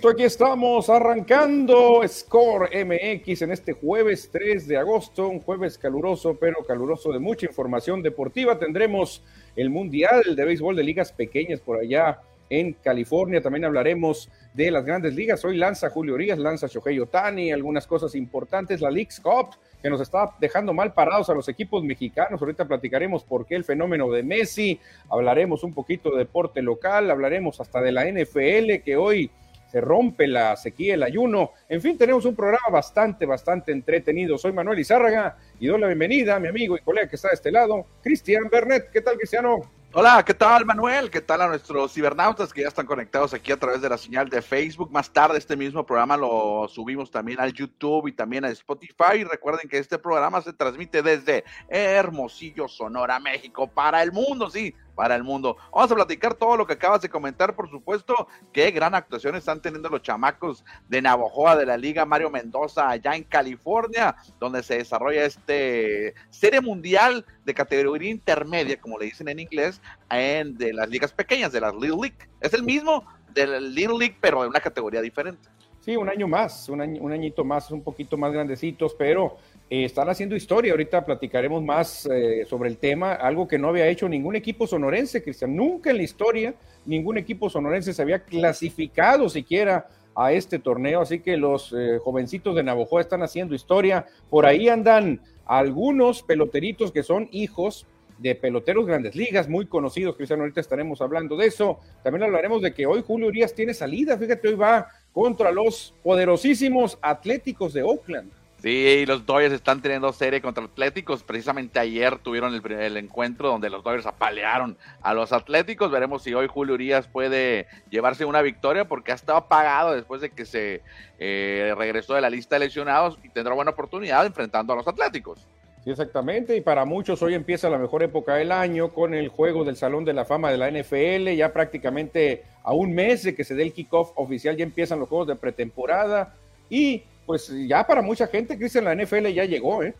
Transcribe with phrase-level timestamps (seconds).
[0.00, 6.38] listo, aquí estamos arrancando Score MX en este jueves 3 de agosto, un jueves caluroso,
[6.40, 8.58] pero caluroso de mucha información deportiva.
[8.58, 9.22] Tendremos
[9.56, 13.42] el Mundial de Béisbol de Ligas Pequeñas por allá en California.
[13.42, 15.44] También hablaremos de las grandes ligas.
[15.44, 18.80] Hoy lanza Julio Urias, lanza Shohei Otani, algunas cosas importantes.
[18.80, 22.40] La League's Cup, que nos está dejando mal parados a los equipos mexicanos.
[22.40, 24.80] Ahorita platicaremos por qué el fenómeno de Messi.
[25.10, 29.30] Hablaremos un poquito de deporte local, hablaremos hasta de la NFL, que hoy
[29.70, 31.52] se rompe la sequía, el ayuno.
[31.68, 34.36] En fin, tenemos un programa bastante, bastante entretenido.
[34.36, 37.34] Soy Manuel Izárraga y doy la bienvenida a mi amigo y colega que está de
[37.34, 38.90] este lado, Cristian Bernet.
[38.90, 39.60] ¿Qué tal, Cristiano?
[39.92, 41.10] Hola, ¿qué tal Manuel?
[41.10, 44.28] ¿Qué tal a nuestros cibernautas que ya están conectados aquí a través de la señal
[44.28, 44.88] de Facebook?
[44.92, 49.16] Más tarde este mismo programa lo subimos también al YouTube y también a Spotify.
[49.18, 54.72] Y recuerden que este programa se transmite desde Hermosillo, Sonora, México, para el mundo, sí,
[55.00, 55.56] para el mundo.
[55.72, 58.28] Vamos a platicar todo lo que acabas de comentar, por supuesto.
[58.52, 63.16] Qué gran actuación están teniendo los chamacos de Navojoa de la Liga Mario Mendoza allá
[63.16, 69.38] en California, donde se desarrolla este serie mundial de categoría intermedia, como le dicen en
[69.38, 69.80] inglés,
[70.10, 72.18] en, de las ligas pequeñas, de las Little League.
[72.42, 75.48] Es el mismo del Little League, pero en una categoría diferente.
[75.80, 79.38] Sí, un año más, un, un añito más, un poquito más grandecitos, pero
[79.70, 80.72] eh, están haciendo historia.
[80.72, 85.22] Ahorita platicaremos más eh, sobre el tema, algo que no había hecho ningún equipo sonorense,
[85.22, 85.54] Cristian.
[85.54, 86.54] Nunca en la historia
[86.84, 92.56] ningún equipo sonorense se había clasificado siquiera a este torneo, así que los eh, jovencitos
[92.56, 94.06] de Navojoa están haciendo historia.
[94.28, 97.86] Por ahí andan algunos peloteritos que son hijos
[98.18, 101.78] de peloteros grandes ligas, muy conocidos, Cristian, ahorita estaremos hablando de eso.
[102.02, 106.98] También hablaremos de que hoy Julio Urias tiene salida, fíjate, hoy va contra los poderosísimos
[107.00, 108.39] Atléticos de Oakland.
[108.62, 111.22] Sí, los Dodgers están teniendo serie contra Atléticos.
[111.22, 115.90] Precisamente ayer tuvieron el, encuentro donde los Dodgers apalearon a los Atléticos.
[115.90, 120.30] Veremos si hoy Julio Urias puede llevarse una victoria porque ha estado apagado después de
[120.30, 120.82] que se
[121.18, 125.46] eh, regresó de la lista de lesionados y tendrá buena oportunidad enfrentando a los Atléticos.
[125.82, 126.54] Sí, exactamente.
[126.54, 130.04] Y para muchos hoy empieza la mejor época del año con el juego del Salón
[130.04, 131.30] de la Fama de la NFL.
[131.34, 135.08] Ya prácticamente a un mes de que se dé el kickoff oficial ya empiezan los
[135.08, 136.34] juegos de pretemporada.
[136.68, 139.94] Y pues ya para mucha gente, Cristian, la NFL ya llegó, ¿eh?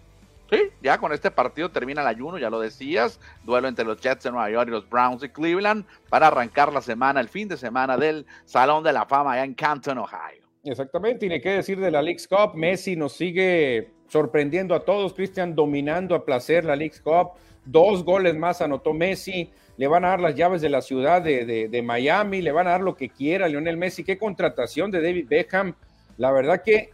[0.51, 4.25] Sí, ya con este partido termina el ayuno, ya lo decías, duelo entre los Jets
[4.25, 7.57] de Nueva York y los Browns de Cleveland para arrancar la semana, el fin de
[7.57, 10.43] semana del Salón de la Fama allá en Canton, Ohio.
[10.65, 15.15] Exactamente, y ni qué decir de la League's Cup, Messi nos sigue sorprendiendo a todos,
[15.15, 17.35] Cristian dominando a placer la League's Cup,
[17.65, 21.69] dos goles más anotó Messi, le van a dar las llaves de la ciudad de,
[21.71, 25.29] de Miami, le van a dar lo que quiera Lionel Messi, qué contratación de David
[25.29, 25.77] Beckham,
[26.17, 26.91] la verdad que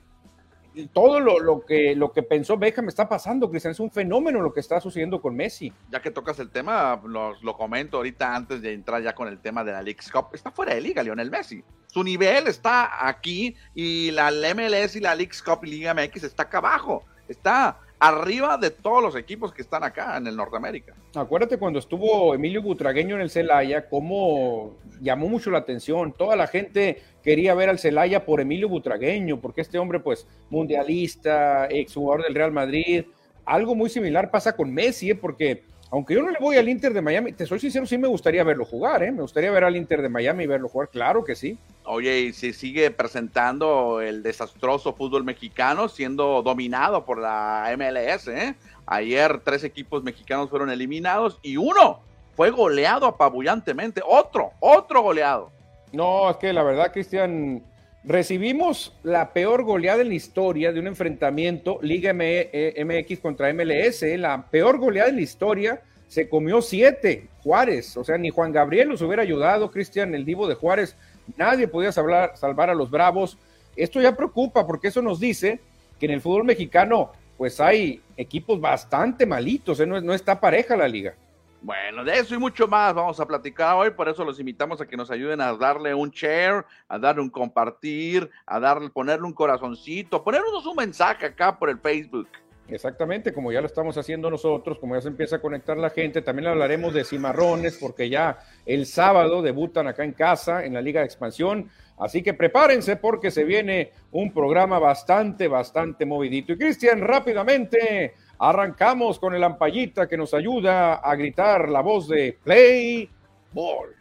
[0.92, 3.72] todo lo, que, lo que pensó Beckham está pasando, Cristian.
[3.72, 5.72] Es un fenómeno lo que está sucediendo con Messi.
[5.90, 9.64] Ya que tocas el tema, lo, comento ahorita antes de entrar ya con el tema
[9.64, 10.28] de la League Cup.
[10.32, 11.62] Está fuera de liga, Lionel Messi.
[11.86, 16.44] Su nivel está aquí y la MLS y la League Cup y Liga MX está
[16.44, 17.04] acá abajo.
[17.28, 20.94] Está arriba de todos los equipos que están acá en el Norteamérica.
[21.14, 26.12] Acuérdate cuando estuvo Emilio Butragueño en el Celaya, cómo llamó mucho la atención.
[26.12, 31.66] Toda la gente quería ver al Celaya por Emilio Butragueño, porque este hombre, pues, mundialista,
[31.66, 33.04] exjugador del Real Madrid.
[33.44, 35.14] Algo muy similar pasa con Messi, ¿eh?
[35.14, 38.08] porque aunque yo no le voy al Inter de Miami, te soy sincero, sí me
[38.08, 39.12] gustaría verlo jugar, ¿eh?
[39.12, 41.56] Me gustaría ver al Inter de Miami y verlo jugar, claro que sí.
[41.86, 48.56] Oye, y se sigue presentando el desastroso fútbol mexicano siendo dominado por la MLS, ¿eh?
[48.86, 52.00] Ayer tres equipos mexicanos fueron eliminados y uno
[52.34, 54.02] fue goleado apabullantemente.
[54.04, 55.50] Otro, otro goleado.
[55.92, 57.62] No, es que la verdad, Cristian,
[58.04, 64.02] recibimos la peor goleada en la historia de un enfrentamiento Liga MX eh, contra MLS,
[64.02, 64.18] ¿eh?
[64.18, 65.82] la peor goleada en la historia.
[66.08, 70.46] Se comió siete Juárez, o sea, ni Juan Gabriel nos hubiera ayudado, Cristian, el divo
[70.46, 70.96] de Juárez,
[71.36, 73.38] nadie podía salvar, salvar a los Bravos.
[73.74, 75.60] Esto ya preocupa porque eso nos dice
[75.98, 79.86] que en el fútbol mexicano pues hay equipos bastante malitos, ¿eh?
[79.86, 81.14] no, no está pareja la liga.
[81.60, 84.86] Bueno, de eso y mucho más vamos a platicar hoy, por eso los invitamos a
[84.86, 89.32] que nos ayuden a darle un share, a darle un compartir, a darle, ponerle un
[89.32, 92.28] corazoncito, ponernos un mensaje acá por el Facebook.
[92.68, 96.20] Exactamente, como ya lo estamos haciendo nosotros, como ya se empieza a conectar la gente,
[96.22, 101.00] también hablaremos de cimarrones, porque ya el sábado debutan acá en casa en la Liga
[101.00, 101.70] de Expansión.
[101.98, 106.52] Así que prepárense porque se viene un programa bastante, bastante movidito.
[106.52, 112.38] Y Cristian, rápidamente, Arrancamos con el ampallita que nos ayuda a gritar la voz de
[112.44, 113.08] Play
[113.52, 113.94] Ball.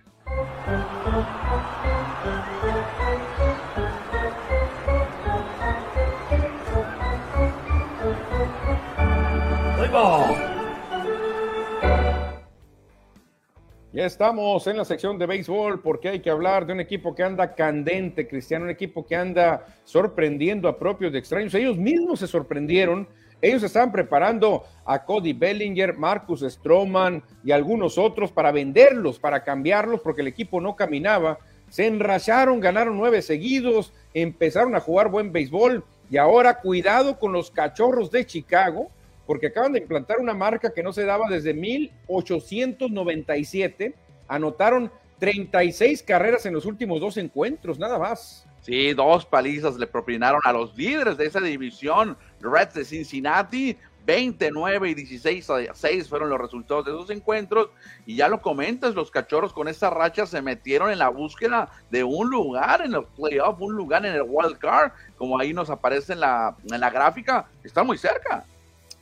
[13.94, 17.24] Ya estamos en la sección de béisbol porque hay que hablar de un equipo que
[17.24, 21.53] anda candente, Cristiano, un equipo que anda sorprendiendo a propios de extraños.
[21.53, 23.07] Ellos mismos se sorprendieron.
[23.42, 30.01] Ellos estaban preparando a Cody Bellinger, Marcus Stroman y algunos otros para venderlos, para cambiarlos,
[30.01, 31.39] porque el equipo no caminaba.
[31.69, 37.50] Se enracharon, ganaron nueve seguidos, empezaron a jugar buen béisbol y ahora cuidado con los
[37.50, 38.89] cachorros de Chicago,
[39.25, 43.94] porque acaban de implantar una marca que no se daba desde 1897.
[44.27, 48.45] Anotaron 36 carreras en los últimos dos encuentros, nada más.
[48.62, 53.77] Sí, dos palizas le propinaron a los líderes de esa división, Reds de Cincinnati.
[54.06, 57.69] 29 y 16 a 6 fueron los resultados de esos encuentros.
[58.06, 62.04] Y ya lo comentas, los cachorros con esa racha se metieron en la búsqueda de
[62.04, 66.13] un lugar en los playoffs, un lugar en el wild card, como ahí nos aparece
[66.13, 67.48] en la, en la gráfica.
[67.63, 68.45] Están muy cerca.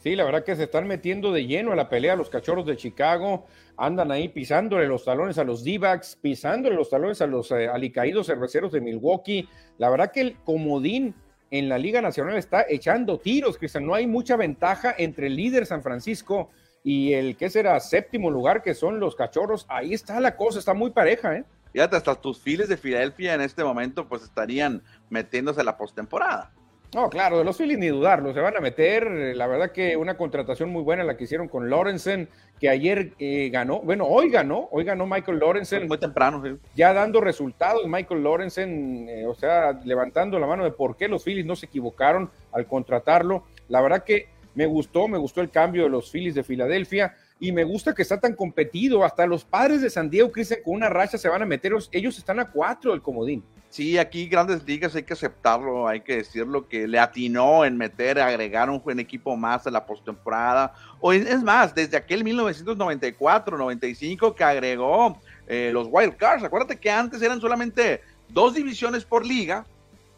[0.03, 2.75] Sí, la verdad que se están metiendo de lleno a la pelea los cachorros de
[2.75, 3.45] Chicago.
[3.77, 8.27] Andan ahí pisándole los talones a los D-backs, pisándole los talones a los eh, alicaídos
[8.27, 9.47] cerveceros de Milwaukee.
[9.77, 11.15] La verdad que el comodín
[11.51, 13.85] en la Liga Nacional está echando tiros, Cristian.
[13.85, 16.49] No hay mucha ventaja entre el líder San Francisco
[16.83, 19.65] y el que será séptimo lugar, que son los cachorros.
[19.69, 21.45] Ahí está la cosa, está muy pareja, ¿eh?
[21.71, 26.51] Fíjate, hasta tus files de Filadelfia en este momento, pues estarían metiéndose a la postemporada.
[26.93, 29.35] No, claro, de los Phillies ni dudarlo, se van a meter.
[29.35, 32.29] La verdad que una contratación muy buena la que hicieron con Lorenzen,
[32.59, 35.87] que ayer eh, ganó, bueno, hoy ganó, hoy ganó Michael Lorenzen.
[35.87, 36.55] Muy temprano, sí.
[36.75, 41.23] Ya dando resultados, Michael Lorenzen, eh, o sea, levantando la mano de por qué los
[41.23, 43.43] Phillies no se equivocaron al contratarlo.
[43.69, 47.51] La verdad que me gustó, me gustó el cambio de los Phillies de Filadelfia y
[47.51, 49.03] me gusta que está tan competido.
[49.03, 52.17] Hasta los padres de San Diego, Cristian, con una racha se van a meter, ellos
[52.17, 53.43] están a cuatro del comodín.
[53.73, 58.19] Sí, aquí grandes ligas hay que aceptarlo, hay que decirlo que le atinó en meter,
[58.19, 60.75] agregar un buen equipo más a la postemporada.
[60.99, 66.43] O es, más, desde aquel 1994-95 que agregó eh, los Wild Cards.
[66.43, 69.65] Acuérdate que antes eran solamente dos divisiones por liga,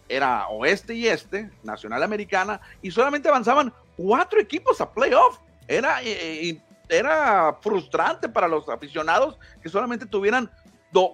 [0.09, 5.39] era oeste y este, nacional americana, y solamente avanzaban cuatro equipos a playoff.
[5.65, 10.51] Era, eh, era frustrante para los aficionados que solamente tuvieran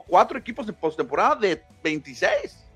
[0.07, 2.29] cuatro equipos de postemporada de 26.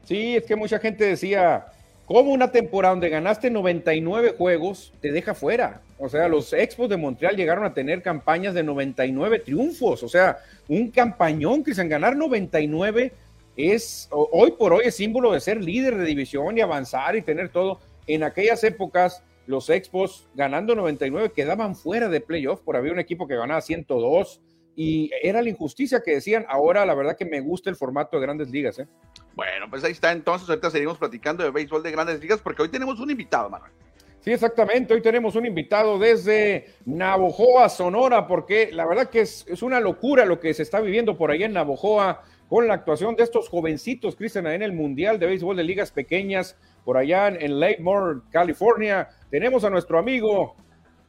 [0.04, 1.66] Sí, es que mucha gente decía,
[2.06, 5.82] ¿cómo una temporada donde ganaste 99 juegos te deja fuera?
[5.98, 10.38] O sea, los Expos de Montreal llegaron a tener campañas de 99 triunfos, o sea,
[10.68, 13.14] un campañón sin ganar 99
[13.56, 17.50] es hoy por hoy es símbolo de ser líder de división y avanzar y tener
[17.50, 17.80] todo.
[18.06, 23.28] En aquellas épocas, los Expos ganando 99 quedaban fuera de playoff por había un equipo
[23.28, 24.42] que ganaba 102
[24.76, 26.46] y era la injusticia que decían.
[26.50, 28.80] Ahora, la verdad que me gusta el formato de grandes ligas.
[28.80, 28.88] ¿eh?
[29.34, 30.12] Bueno, pues ahí está.
[30.12, 33.72] Entonces, ahorita seguimos platicando de béisbol de grandes ligas porque hoy tenemos un invitado, Manuel.
[34.20, 34.94] Sí, exactamente.
[34.94, 40.26] Hoy tenemos un invitado desde Navojoa, Sonora, porque la verdad que es, es, una locura
[40.26, 44.16] lo que se está viviendo por allá en Navojoa con la actuación de estos jovencitos,
[44.16, 49.10] Cristian, en el Mundial de Béisbol de Ligas Pequeñas, por allá en Lakemore, California.
[49.30, 50.56] Tenemos a nuestro amigo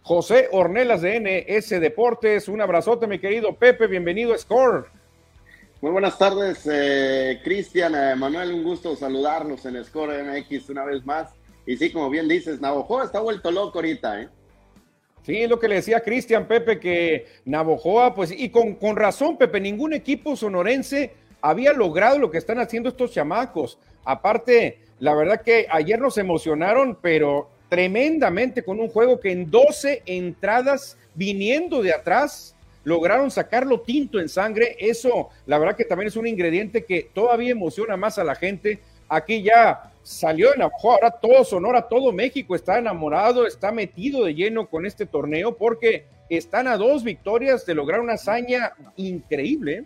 [0.07, 2.47] José Ornelas de NS Deportes.
[2.47, 3.89] Un abrazote, mi querido Pepe.
[3.89, 4.87] Bienvenido a Score.
[5.81, 8.55] Muy buenas tardes, eh, Cristian, eh, Manuel.
[8.55, 11.35] Un gusto saludarnos en Score MX una vez más.
[11.67, 14.29] Y sí, como bien dices, Navojoa está vuelto loco ahorita, ¿eh?
[15.25, 19.37] Sí, es lo que le decía Cristian Pepe, que Navojoa, pues, y con, con razón,
[19.37, 23.81] Pepe, ningún equipo sonorense había logrado lo que están haciendo estos chamacos.
[24.05, 30.03] Aparte, la verdad que ayer nos emocionaron, pero tremendamente con un juego que en 12
[30.07, 32.55] entradas viniendo de atrás
[32.85, 34.77] lograron sacarlo tinto en sangre.
[34.79, 38.79] Eso, la verdad que también es un ingrediente que todavía emociona más a la gente.
[39.09, 44.69] Aquí ya salió en ahora todo Sonora, todo México está enamorado, está metido de lleno
[44.69, 49.85] con este torneo porque están a dos victorias de lograr una hazaña increíble.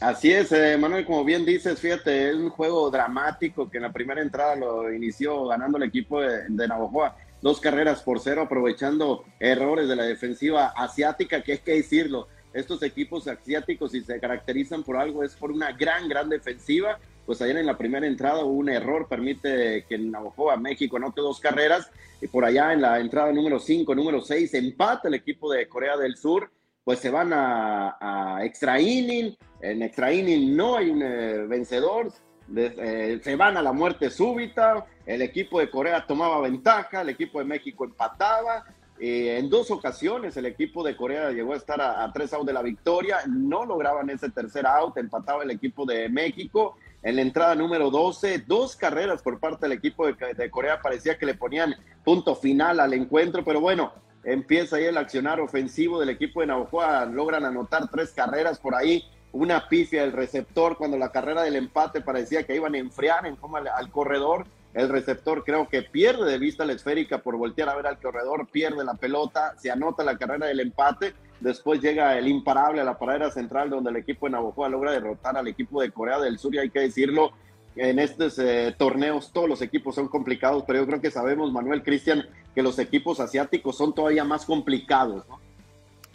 [0.00, 3.92] Así es, eh, Manuel, como bien dices, fíjate, es un juego dramático que en la
[3.92, 9.24] primera entrada lo inició ganando el equipo de, de Navajoa, dos carreras por cero, aprovechando
[9.38, 14.84] errores de la defensiva asiática, que hay que decirlo, estos equipos asiáticos, si se caracterizan
[14.84, 16.98] por algo, es por una gran, gran defensiva.
[17.26, 21.40] Pues ayer en la primera entrada hubo un error, permite que Navajoa, México, anote dos
[21.40, 25.66] carreras, y por allá en la entrada número 5, número 6, empata el equipo de
[25.66, 26.50] Corea del Sur
[26.84, 32.12] pues se van a, a extra inning, en extra inning no hay un eh, vencedor,
[32.54, 37.38] eh, se van a la muerte súbita, el equipo de Corea tomaba ventaja, el equipo
[37.38, 38.64] de México empataba,
[39.00, 42.52] eh, en dos ocasiones el equipo de Corea llegó a estar a, tres outs de
[42.52, 46.76] la victoria, no lograban ese tercer out, empataba el equipo de México.
[47.02, 51.26] En la entrada número 12, dos carreras por parte del equipo de, Corea, parecía que
[51.26, 53.92] le ponían punto final al encuentro, pero bueno,
[54.22, 59.04] empieza ahí el accionar ofensivo del equipo de Navajoa, logran anotar tres carreras por ahí,
[59.34, 63.34] una pifia del receptor cuando la carrera del empate parecía que iban a enfriar en
[63.34, 67.74] como al, corredor, el receptor creo que pierde de vista la esférica por voltear a
[67.74, 72.28] ver al corredor, pierde la pelota, se anota la carrera del empate, después llega el
[72.28, 75.90] imparable a la paradera central donde el equipo de Navajoa logra derrotar al equipo de
[75.90, 77.32] Corea del Sur y hay que decirlo,
[77.74, 81.82] en estos eh, torneos todos los equipos son complicados, pero yo creo que sabemos, Manuel
[81.82, 82.24] Cristian,
[82.54, 85.43] que los equipos asiáticos son todavía más complicados, ¿no?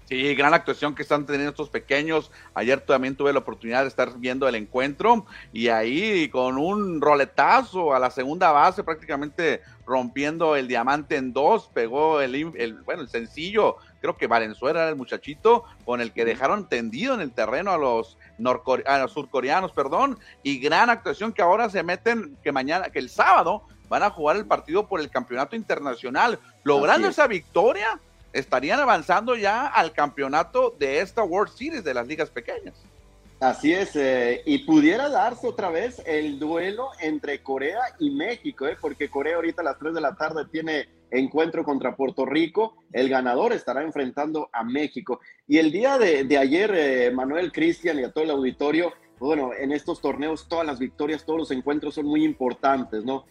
[0.10, 2.32] Sí, gran actuación que están teniendo estos pequeños.
[2.56, 7.94] Ayer también tuve la oportunidad de estar viendo el encuentro y ahí con un roletazo
[7.94, 13.10] a la segunda base, prácticamente rompiendo el diamante en dos, pegó el, el bueno, el
[13.10, 17.70] sencillo, creo que Valenzuela era el muchachito con el que dejaron tendido en el terreno
[17.70, 18.18] a los,
[18.88, 23.12] a los surcoreanos, perdón, y gran actuación que ahora se meten, que mañana, que el
[23.12, 28.00] sábado van a jugar el partido por el campeonato internacional, logrando esa victoria
[28.34, 32.76] estarían avanzando ya al campeonato de esta World Series de las ligas pequeñas.
[33.40, 38.76] Así es, eh, y pudiera darse otra vez el duelo entre Corea y México, eh,
[38.80, 43.08] porque Corea ahorita a las 3 de la tarde tiene encuentro contra Puerto Rico, el
[43.08, 45.22] ganador estará enfrentando a México.
[45.48, 49.72] Y el día de, ayer, eh, Manuel Cristian y a todo el auditorio, bueno, en
[49.72, 53.26] estos torneos todas las victorias, todos los encuentros son muy importantes, ¿no?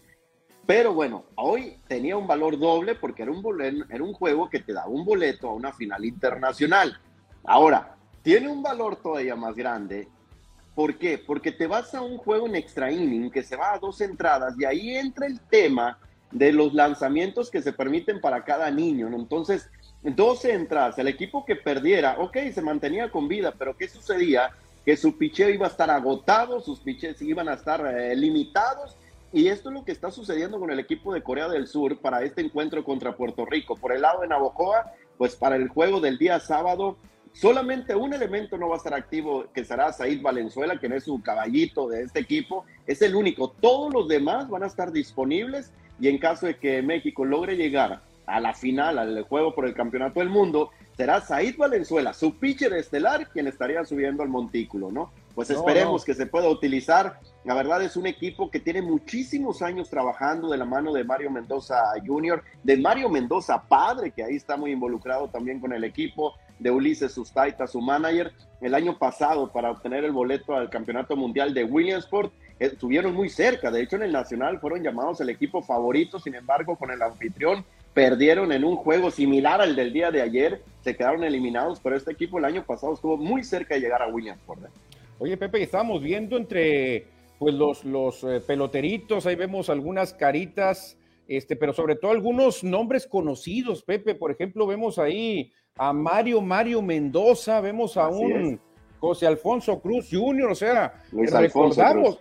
[0.69, 4.75] Pero bueno, hoy tenía un valor doble porque era un, era un juego que te
[4.75, 7.01] daba un boleto a una final internacional.
[7.45, 10.09] Ahora, tiene un valor todavía más grande.
[10.75, 11.17] ¿Por qué?
[11.17, 14.57] Porque te vas a un juego en extra inning que se va a dos entradas
[14.59, 15.99] y ahí entra el tema
[16.31, 19.09] de los lanzamientos que se permiten para cada niño.
[19.09, 19.17] ¿no?
[19.17, 19.71] Entonces,
[20.03, 20.99] 12 entradas.
[20.99, 24.51] El equipo que perdiera, ok, se mantenía con vida, pero ¿qué sucedía?
[24.85, 28.99] Que su picheo iba a estar agotado, sus piches iban a estar eh, limitados
[29.33, 32.23] y esto es lo que está sucediendo con el equipo de Corea del Sur para
[32.23, 33.77] este encuentro contra Puerto Rico.
[33.77, 36.97] Por el lado de Navojoa, pues para el juego del día sábado,
[37.33, 41.05] solamente un elemento no va a estar activo, que será Said Valenzuela, que no es
[41.05, 42.65] su caballito de este equipo.
[42.87, 43.51] Es el único.
[43.51, 48.01] Todos los demás van a estar disponibles y en caso de que México logre llegar
[48.27, 52.73] a la final, al juego por el Campeonato del Mundo, será Said Valenzuela, su pitcher
[52.75, 55.11] estelar, quien estaría subiendo al montículo, ¿no?
[55.35, 57.21] Pues esperemos que se pueda utilizar.
[57.49, 61.31] La verdad es un equipo que tiene muchísimos años trabajando de la mano de Mario
[61.31, 66.35] Mendoza Jr., de Mario Mendoza padre, que ahí está muy involucrado también con el equipo,
[66.59, 68.35] de Ulises Sustaita, su manager.
[68.61, 73.71] El año pasado, para obtener el boleto al Campeonato Mundial de Williamsport, estuvieron muy cerca.
[73.71, 77.65] De hecho, en el Nacional fueron llamados el equipo favorito, sin embargo, con el anfitrión
[77.95, 82.13] perdieron en un juego similar al del día de ayer, se quedaron eliminados, pero este
[82.13, 84.67] equipo el año pasado estuvo muy cerca de llegar a Williamsport.
[84.67, 84.69] ¿eh?
[85.19, 87.07] Oye, Pepe, estábamos viendo entre
[87.39, 93.07] pues los, los eh, peloteritos, ahí vemos algunas caritas, este, pero sobre todo algunos nombres
[93.07, 94.15] conocidos, Pepe.
[94.15, 98.61] Por ejemplo, vemos ahí a Mario Mario Mendoza, vemos a un
[98.99, 102.21] José Alfonso Cruz Jr., o sea, Luis recordamos.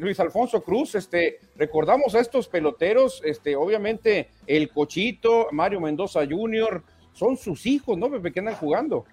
[0.00, 6.82] Luis Alfonso Cruz, este, recordamos a estos peloteros, este, obviamente el Cochito, Mario Mendoza Jr.,
[7.12, 9.04] son sus hijos, ¿no, Pepe, que andan jugando?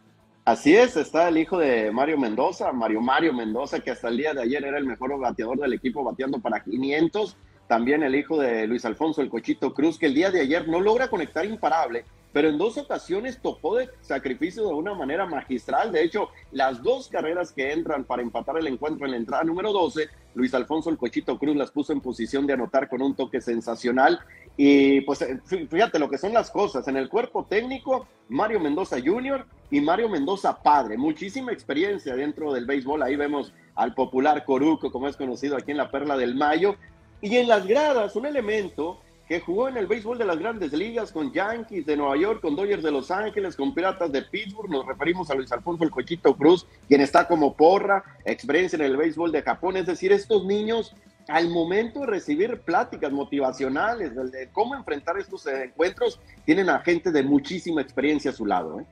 [0.46, 4.32] Así es, está el hijo de Mario Mendoza, Mario Mario Mendoza, que hasta el día
[4.32, 7.36] de ayer era el mejor bateador del equipo, bateando para 500.
[7.68, 10.80] También el hijo de Luis Alfonso, el Cochito Cruz, que el día de ayer no
[10.82, 15.94] logra conectar imparable, pero en dos ocasiones topó de sacrificio de una manera magistral.
[15.94, 19.72] De hecho, las dos carreras que entran para empatar el encuentro en la entrada número
[19.72, 23.40] 12, Luis Alfonso el Cochito Cruz las puso en posición de anotar con un toque
[23.40, 24.20] sensacional.
[24.58, 26.86] Y pues eh, fíjate lo que son las cosas.
[26.90, 29.46] En el cuerpo técnico, Mario Mendoza Jr.
[29.72, 30.98] y Mario Mendoza Padre.
[30.98, 33.02] Muchísima experiencia dentro del béisbol.
[33.02, 36.76] Ahí vemos al popular Coruco, como es conocido aquí en la Perla del Mayo.
[37.22, 41.12] Y en las gradas, un elemento que jugó en el béisbol de las grandes ligas
[41.12, 44.70] con Yankees de Nueva York, con Dodgers de Los Ángeles, con Piratas de Pittsburgh.
[44.70, 48.98] Nos referimos a Luis Alfonso el Cochito Cruz, quien está como porra, experiencia en el
[48.98, 49.78] béisbol de Japón.
[49.78, 50.96] Es decir, estos niños,
[51.28, 57.24] al momento de recibir pláticas motivacionales de cómo enfrentar estos encuentros, tienen a gente de
[57.24, 58.80] muchísima experiencia a su lado.
[58.80, 58.86] ¿eh?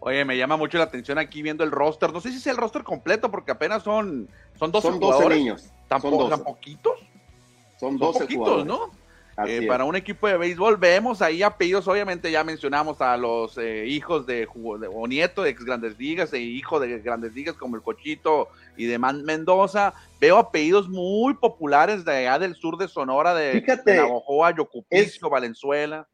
[0.00, 2.12] Oye, me llama mucho la atención aquí viendo el roster.
[2.12, 5.70] No sé si es el roster completo, porque apenas son, son 12 son 12 niños.
[5.88, 6.98] ¿Tampoco, son poquitos?
[7.78, 8.99] Son 12 son poquitos, ¿no?
[9.46, 13.86] Eh, para un equipo de béisbol vemos ahí apellidos, obviamente ya mencionamos a los eh,
[13.86, 17.82] hijos de, o nieto de ex grandes ligas e hijo de grandes ligas como el
[17.82, 19.94] Cochito y de Mendoza.
[20.20, 26.06] Veo apellidos muy populares de allá del sur de Sonora, de, Fíjate, Navajoa, Yocupicio, Valenzuela.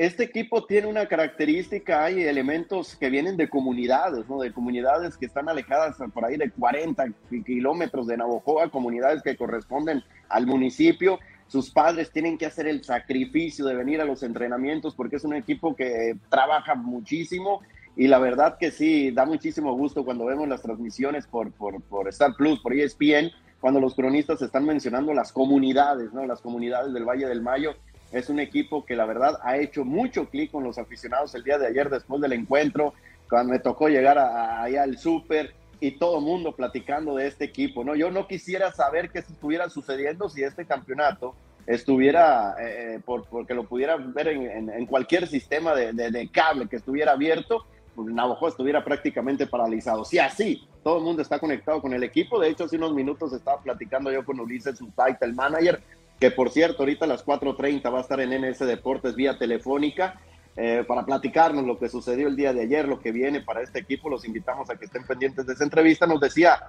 [0.00, 4.40] Este equipo tiene una característica, hay elementos que vienen de comunidades, ¿no?
[4.40, 7.04] De comunidades que están alejadas por ahí de 40
[7.44, 11.18] kilómetros de Navajoa, comunidades que corresponden al municipio
[11.50, 15.34] sus padres tienen que hacer el sacrificio de venir a los entrenamientos porque es un
[15.34, 17.60] equipo que trabaja muchísimo
[17.96, 22.08] y la verdad que sí, da muchísimo gusto cuando vemos las transmisiones por, por, por
[22.08, 26.24] Star Plus, por ESPN, cuando los cronistas están mencionando las comunidades, ¿no?
[26.24, 27.74] Las comunidades del Valle del Mayo.
[28.12, 31.58] Es un equipo que la verdad ha hecho mucho clic con los aficionados el día
[31.58, 32.94] de ayer después del encuentro,
[33.28, 37.82] cuando me tocó llegar allá al súper y todo el mundo platicando de este equipo,
[37.84, 37.96] ¿no?
[37.96, 41.34] Yo no quisiera saber qué estuviera sucediendo si este campeonato
[41.66, 47.12] estuviera, eh, eh, por, porque lo pudiera ver en, cualquier sistema de, cable que estuviera
[47.12, 47.64] abierto,
[47.94, 50.04] pues Navajo estuviera prácticamente paralizado.
[50.04, 52.40] Si así, todo el mundo está conectado con el equipo.
[52.40, 55.80] De hecho, hace unos minutos estaba platicando yo con Ulises, su title manager,
[56.18, 60.20] que por cierto, ahorita a las 4.30 va a estar en NS Deportes vía telefónica.
[60.56, 63.78] Eh, para platicarnos lo que sucedió el día de ayer, lo que viene para este
[63.78, 64.10] equipo.
[64.10, 66.06] Los invitamos a que estén pendientes de esa entrevista.
[66.06, 66.60] Nos decía,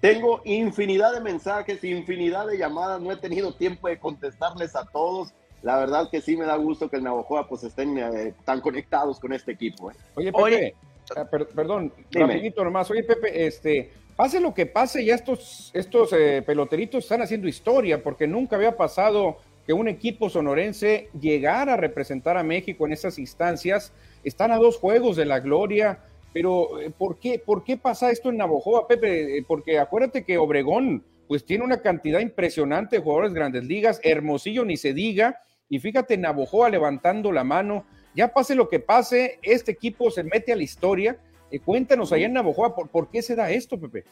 [0.00, 5.32] tengo infinidad de mensajes, infinidad de llamadas, no he tenido tiempo de contestarles a todos.
[5.62, 9.20] La verdad que sí me da gusto que el Navajoa pues estén eh, tan conectados
[9.20, 9.92] con este equipo.
[9.92, 9.94] ¿eh?
[10.14, 10.74] Oye, Pepe,
[11.16, 12.90] ah, perdón, rapidito nomás.
[12.90, 18.02] Oye, Pepe, este, pase lo que pase, ya estos, estos eh, peloteritos están haciendo historia,
[18.02, 23.18] porque nunca había pasado que un equipo sonorense llegara a representar a México en esas
[23.18, 23.92] instancias.
[24.24, 26.00] Están a dos juegos de la gloria,
[26.32, 29.44] pero ¿por qué, por qué pasa esto en Navojoa, Pepe?
[29.46, 34.64] Porque acuérdate que Obregón pues tiene una cantidad impresionante de jugadores de grandes ligas, Hermosillo
[34.64, 35.40] ni se diga,
[35.72, 37.86] y fíjate, Navojoa levantando la mano.
[38.14, 41.16] Ya pase lo que pase, este equipo se mete a la historia.
[41.50, 44.04] Eh, cuéntanos allá en Navojoa, ¿por, qué se da esto, Pepe?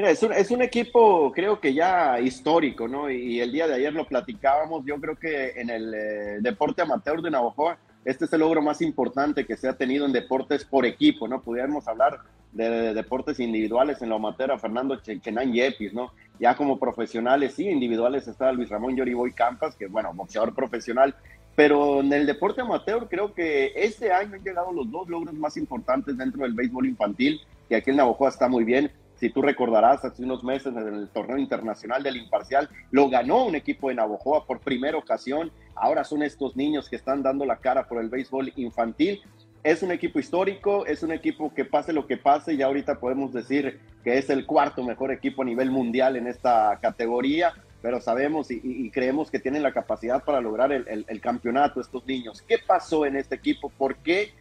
[0.00, 3.10] Mira, es un, equipo, creo que ya histórico, ¿no?
[3.10, 4.82] Y, el día de ayer lo platicábamos.
[4.86, 8.80] Yo creo que en el eh, deporte amateur de Navojoa, este es el logro más
[8.80, 11.42] importante que se ha tenido en deportes por equipo, ¿no?
[11.42, 12.20] Pudiéramos hablar
[12.52, 16.12] de, deportes individuales en la amateur a Fernando Chenán Yepis, ¿no?
[16.38, 21.14] Ya como profesionales, sí, individuales está Luis Ramón Yoriboy Campas, que bueno, boxeador profesional,
[21.54, 25.58] pero en el deporte amateur creo que este año han llegado los dos logros más
[25.58, 28.90] importantes dentro del béisbol infantil, que aquí en Navajoa está muy bien.
[29.20, 33.54] Si tú recordarás, hace unos meses en el torneo internacional del imparcial, lo ganó un
[33.54, 35.52] equipo de Navajoa por primera ocasión.
[35.74, 39.22] Ahora son estos niños que están dando la cara por el béisbol infantil
[39.62, 43.32] es un equipo histórico, es un equipo que pase lo que pase, y ahorita podemos
[43.32, 47.52] decir que es el cuarto mejor equipo a nivel mundial en esta categoría,
[47.82, 52.42] pero sabemos y, creemos que tienen la capacidad para lograr el, campeonato estos niños.
[52.42, 53.70] ¿Qué pasó en este equipo?
[53.70, 54.32] ¿Por qué?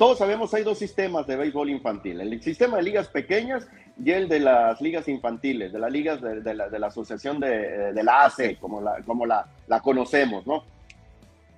[0.00, 3.68] Todos sabemos hay dos sistemas de béisbol infantil, el sistema de ligas pequeñas
[4.02, 8.56] y el de las ligas infantiles, de las ligas de, la, asociación de, la ACE,
[8.56, 10.64] como la, como la, la conocemos, ¿no?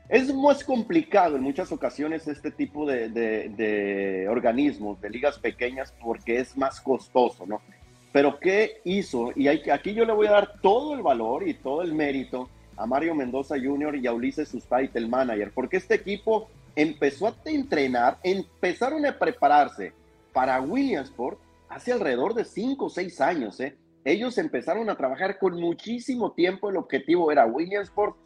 [0.08, 6.56] Es más complicado en muchas ocasiones este tipo de, organismos, de ligas pequeñas, porque es
[6.56, 7.62] más costoso, ¿no?
[8.10, 9.30] Pero ¿qué hizo?
[9.36, 12.86] Y aquí yo le voy a dar todo el valor y todo el mérito a
[12.86, 13.94] Mario Mendoza Jr.
[13.94, 19.92] y a Ulises Sustait, el manager, porque este equipo empezó a entrenar, empezaron a prepararse
[20.32, 23.60] para Williamsport hace alrededor de 5 o 6 años.
[23.60, 23.76] ¿eh?
[24.04, 28.16] Ellos empezaron a trabajar con muchísimo tiempo, el objetivo era Williamsport,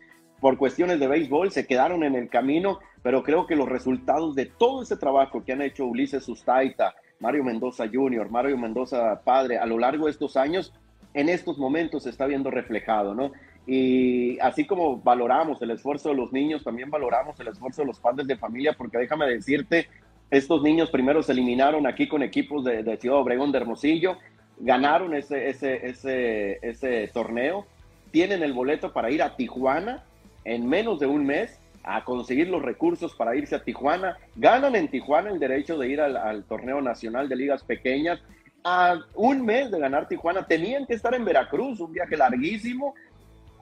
[0.41, 4.47] por cuestiones de béisbol se quedaron en el camino, pero creo que los resultados de
[4.47, 9.65] todo ese trabajo que han hecho Ulises Sustaita, Mario Mendoza Jr., Mario Mendoza Padre, a
[9.65, 10.75] lo largo de estos años,
[11.15, 13.33] en estos momentos se está viendo reflejado, ¿no?
[13.67, 17.99] Y así como valoramos el esfuerzo de los niños, también valoramos el esfuerzo de los
[17.99, 19.89] padres de familia, porque déjame decirte,
[20.31, 24.19] estos niños primero se eliminaron aquí con equipos de, de Ciudad Obregón de Hermosillo,
[24.59, 27.67] ganaron ese, ese, ese, ese torneo,
[28.11, 30.05] tienen el boleto para ir a Tijuana,
[30.45, 34.17] en menos de un mes a conseguir los recursos para irse a Tijuana.
[34.35, 38.21] Ganan en Tijuana el derecho de ir al, torneo nacional de ligas pequeñas.
[38.65, 42.95] A un mes de ganar Tijuana tenían que estar en Veracruz, un viaje larguísimo.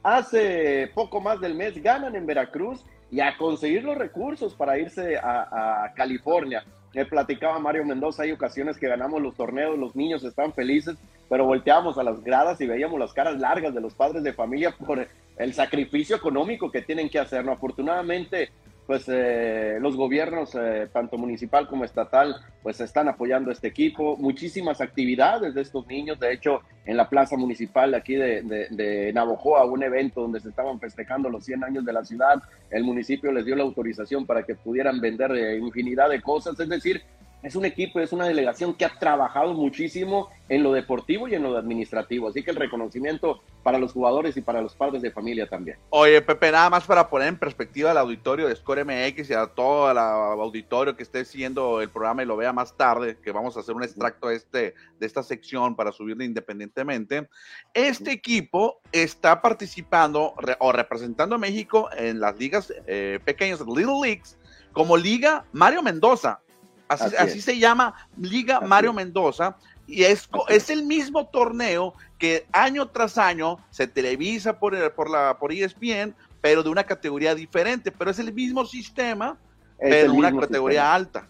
[0.04, 5.16] Hace poco más del mes ganan en Veracruz y a conseguir los recursos para irse
[5.16, 6.62] a, California.
[6.92, 10.96] Me platicaba Mario Mendoza, hay ocasiones que ganamos los torneos, los niños están felices,
[11.30, 14.72] pero volteábamos a las gradas y veíamos las caras largas de los padres de familia
[14.72, 17.42] por el sacrificio económico que tienen que hacer.
[17.42, 17.52] ¿no?
[17.52, 18.50] Afortunadamente,
[18.86, 24.16] pues eh, los gobiernos, eh, tanto municipal como estatal, pues están apoyando este equipo.
[24.16, 26.20] Muchísimas actividades de estos niños.
[26.20, 30.78] De hecho, en la plaza municipal aquí de, de, Navojoa, un evento donde se estaban
[30.80, 34.54] festejando los 100 años de la ciudad, el municipio les dio la autorización para que
[34.54, 36.58] pudieran vender eh, infinidad de cosas.
[36.60, 37.02] Es decir,
[37.44, 41.42] es un equipo, es una delegación que ha trabajado muchísimo en lo deportivo y en
[41.42, 42.28] lo administrativo.
[42.28, 45.76] Así que el reconocimiento para los jugadores y para los padres de familia también.
[45.90, 49.46] Oye, Pepe, nada más para poner en perspectiva al auditorio de Score MX y a
[49.46, 53.56] todo el auditorio que esté siguiendo el programa y lo vea más tarde, que vamos
[53.56, 57.28] a hacer un extracto este, de esta sección para subirle independientemente.
[57.74, 64.38] Este equipo está participando o representando a México en las ligas eh, pequeñas, Little Leagues,
[64.72, 66.40] como Liga Mario Mendoza.
[66.88, 69.56] Así, se llama Liga Mario Mendoza.
[69.86, 75.38] Y es, es el mismo torneo que año tras año se televisa por, por, la,
[75.38, 77.92] por ESPN, pero de una categoría diferente.
[77.92, 79.36] Pero es el mismo sistema,
[79.78, 81.28] pero de una categoría alta.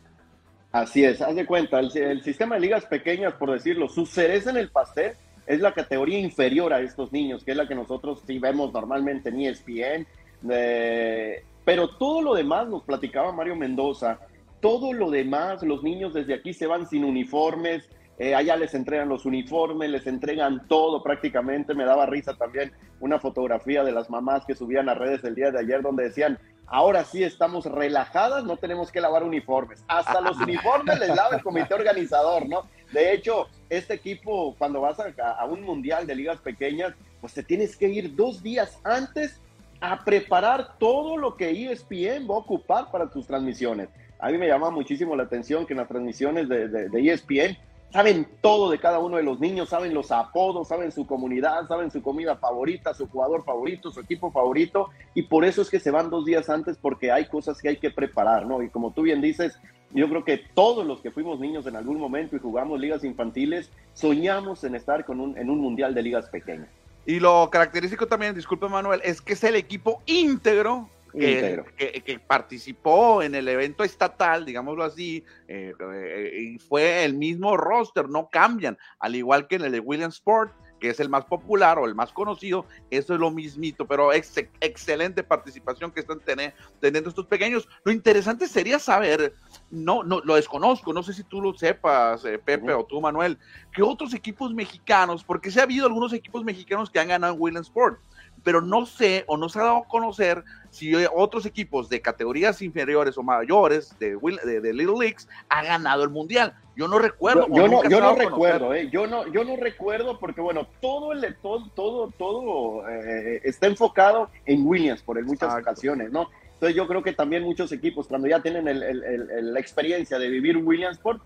[0.75, 4.57] Así es, haz de cuenta, el, sistema de ligas pequeñas, por decirlo, su cereza en
[4.57, 5.13] el pastel
[5.47, 9.29] es la categoría inferior a estos niños, que es la que nosotros sí vemos normalmente
[9.29, 10.07] en ESPN.
[10.51, 14.19] Eh, pero todo lo demás, nos platicaba Mario Mendoza,
[14.65, 19.11] todo lo demás, los niños desde aquí se van sin uniformes, eh, allá les entregan
[19.11, 21.75] los uniformes, les entregan todo prácticamente.
[21.75, 25.51] Me daba risa también una fotografía de las mamás que subían a redes el día
[25.51, 29.85] de ayer donde decían, ahora sí estamos relajadas, no tenemos que lavar uniformes.
[29.87, 32.63] Hasta los uniformes les lava el comité organizador, ¿no?
[32.91, 37.43] De hecho, este equipo, cuando vas a, a un mundial de ligas pequeñas, pues te
[37.43, 39.43] tienes que ir dos días antes
[39.83, 43.91] a preparar todo lo que ESPN va a ocupar para tus transmisiones
[44.25, 47.59] a mí me llama muchísimo la atención que en las transmisiones de, de, ESPN e
[47.93, 51.91] saben todo de cada uno de los niños, saben los apodos, saben su comunidad, saben
[51.91, 55.91] su comida favorita, su jugador favorito, su equipo favorito, y por eso es que se
[55.91, 58.63] van dos días antes porque hay cosas que hay que preparar, ¿no?
[58.63, 59.59] Y como tú bien dices,
[59.93, 63.71] yo creo que todos los que fuimos niños en algún momento y jugamos ligas infantiles,
[63.93, 66.69] soñamos en estar con un, en un mundial de ligas pequeñas.
[67.05, 73.35] Y lo característico también, disculpe Manuel, es que es el equipo íntegro que, participó en
[73.35, 79.15] el evento estatal, digámoslo así, eh, eh, y fue el mismo roster, no cambian, al
[79.15, 80.53] igual que en el de Williams Sport,
[80.85, 85.23] que es el más popular o el más conocido, eso es lo mismito, pero excelente
[85.23, 87.67] participación que están teniendo estos pequeños.
[87.85, 89.33] Lo interesante sería saber,
[89.71, 93.39] no, no lo desconozco, no sé si tú lo sepas, eh, Pepe o tú, Manuel,
[93.73, 97.41] que otros equipos mexicanos, porque se ha habido algunos equipos mexicanos que han ganado en
[97.41, 97.99] Williams Sport,
[98.45, 102.61] pero no sé o no se ha dado a conocer si otros equipos de categorías
[102.61, 106.55] inferiores o mayores de, de, Little Leagues han ganado el mundial.
[106.77, 107.47] Yo no recuerdo.
[107.49, 111.37] Yo, no, yo no recuerdo, eh, yo no, yo no recuerdo porque bueno, todo el
[111.37, 116.29] todo, todo, todo eh, está enfocado en Williams por en muchas ocasiones, ¿no?
[116.55, 121.23] Entonces yo creo que también muchos equipos cuando ya tienen la experiencia de vivir Williamsport,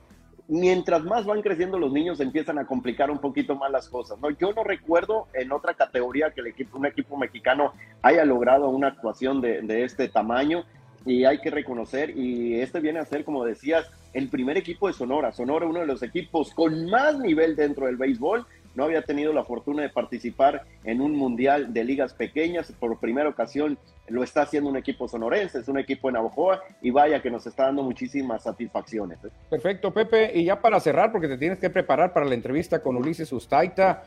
[0.48, 4.18] mientras más van creciendo los niños empiezan a complicar un poquito más las cosas.
[4.18, 4.30] ¿no?
[4.30, 8.88] Yo no recuerdo en otra categoría que el equipo, un equipo mexicano haya logrado una
[8.88, 10.64] actuación de, este tamaño
[11.04, 14.94] y hay que reconocer, y este viene a ser, como decías, el primer equipo de
[14.94, 15.32] Sonora.
[15.32, 19.44] Sonora, uno de los equipos con más nivel dentro del béisbol, no había tenido la
[19.44, 22.72] fortuna de participar en un mundial de ligas pequeñas.
[22.72, 23.78] Por primera ocasión
[24.08, 27.46] lo está haciendo un equipo sonorense, es un equipo en Navajoa y vaya que nos
[27.46, 29.18] está dando muchísimas satisfacciones.
[29.24, 29.28] ¿eh?
[29.50, 30.32] Perfecto, Pepe.
[30.34, 34.04] Y ya para cerrar, porque te tienes que preparar para la entrevista con Ulises Ustaita.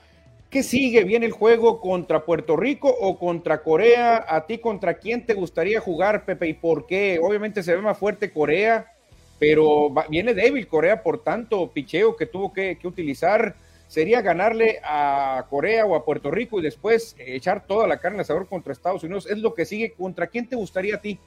[0.49, 1.05] ¿Qué sigue?
[1.05, 4.25] ¿Viene el juego contra Puerto Rico o contra Corea?
[4.27, 6.47] ¿A ti contra quién te gustaría jugar, Pepe?
[6.49, 7.19] ¿Y por qué?
[7.23, 8.91] Obviamente se ve más fuerte Corea,
[9.39, 13.55] pero viene débil Corea por tanto picheo que tuvo que, que utilizar
[13.91, 18.21] sería ganarle a Corea o a Puerto Rico y después echar toda la carne al
[18.21, 19.29] asador contra Estados Unidos.
[19.29, 19.91] Es lo que sigue.
[19.91, 21.19] ¿Contra quién te gustaría a ti?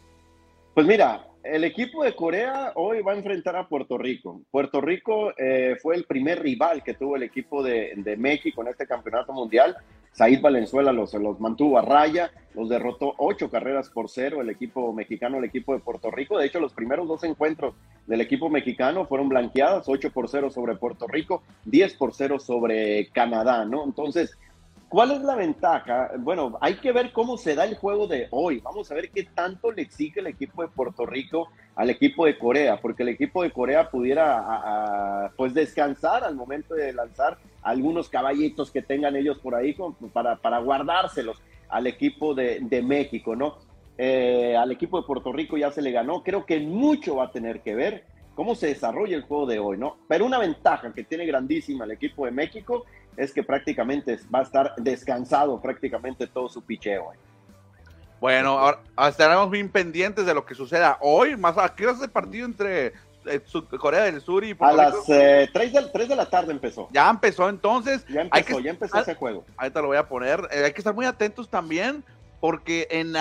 [0.72, 4.40] Pues mira, el equipo de Corea hoy va a enfrentar a Puerto Rico.
[4.50, 8.68] Puerto Rico eh, fue el primer rival que tuvo el equipo de, de México en
[8.68, 9.76] este campeonato mundial.
[10.14, 14.92] Said Valenzuela los, los mantuvo a raya, los derrotó ocho carreras por cero el equipo
[14.92, 16.38] mexicano, el equipo de Puerto Rico.
[16.38, 17.74] De hecho, los primeros dos encuentros
[18.06, 23.08] del equipo mexicano fueron blanqueadas, ocho por cero sobre Puerto Rico, diez por cero sobre
[23.08, 23.82] Canadá, ¿no?
[23.84, 24.38] Entonces,
[24.88, 26.12] ¿Cuál es la ventaja?
[26.18, 28.60] Bueno, hay que ver cómo se da el juego de hoy.
[28.60, 32.38] Vamos a ver qué tanto le exige el equipo de Puerto Rico al equipo de
[32.38, 38.70] Corea, porque el equipo de Corea pudiera pues descansar al momento de lanzar algunos caballitos
[38.70, 39.76] que tengan ellos por ahí
[40.12, 43.56] para, para guardárselos al equipo de, México, ¿no?
[43.98, 46.22] Eh, al equipo de Puerto Rico ya se le ganó.
[46.22, 49.78] Creo que mucho va a tener que ver cómo se desarrolla el juego de hoy,
[49.78, 49.96] ¿no?
[50.08, 52.84] Pero una ventaja que tiene grandísima el equipo de México
[53.16, 57.12] es que prácticamente va a estar descansado prácticamente todo su picheo.
[57.12, 57.16] ¿eh?
[58.20, 62.46] Bueno, ahora estaremos bien pendientes de lo que suceda hoy, más aquí es el partido
[62.46, 62.92] entre
[63.26, 63.40] eh,
[63.78, 66.88] Corea del Sur y A las eh, 3, de, de, la tarde empezó.
[66.92, 68.04] Ya empezó entonces.
[68.08, 69.44] Ya empezó, ya empezó ese juego.
[69.56, 70.40] Ahorita lo voy a poner.
[70.50, 72.04] Eh, hay que estar muy atentos también
[72.40, 73.14] porque en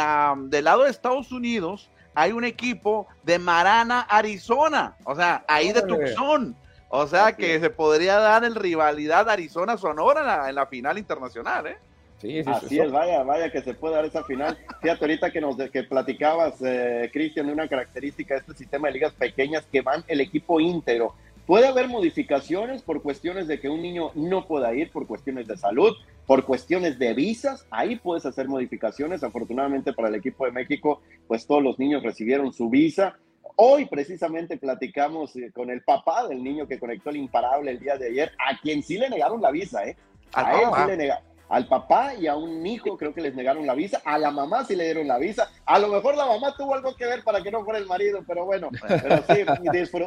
[0.49, 5.81] del lado de Estados Unidos hay un equipo de Marana, Arizona, o sea, ahí de
[5.81, 6.55] Tucson.
[6.95, 11.77] O sea que se podría dar el rivalidad Arizona-Sonora en la, final internacional, ¿eh?
[12.19, 14.57] Sí, sí, Así es, vaya, vaya que se puede dar esa final.
[14.79, 18.93] Fíjate ahorita que nos que platicabas, eh, Cristian, de una característica de este sistema de
[18.93, 21.15] ligas pequeñas que van el equipo íntegro.
[21.45, 25.57] Puede haber modificaciones por cuestiones de que un niño no pueda ir, por cuestiones de
[25.57, 25.93] salud,
[26.25, 27.67] por cuestiones de visas.
[27.69, 29.23] Ahí puedes hacer modificaciones.
[29.23, 33.17] Afortunadamente para el equipo de México, pues todos los niños recibieron su visa.
[33.57, 37.97] Hoy precisamente platicamos eh, con el papá del niño que conectó el imparable el día
[37.97, 39.97] de ayer, a quien sí le negaron la visa, ¿eh?
[40.33, 43.65] A él sí le negaron al papá y a un hijo creo que les negaron
[43.65, 46.55] la visa, a la mamá sí le dieron la visa, a lo mejor la mamá
[46.57, 49.43] tuvo algo que ver para que no fuera el marido, pero bueno, pero sí,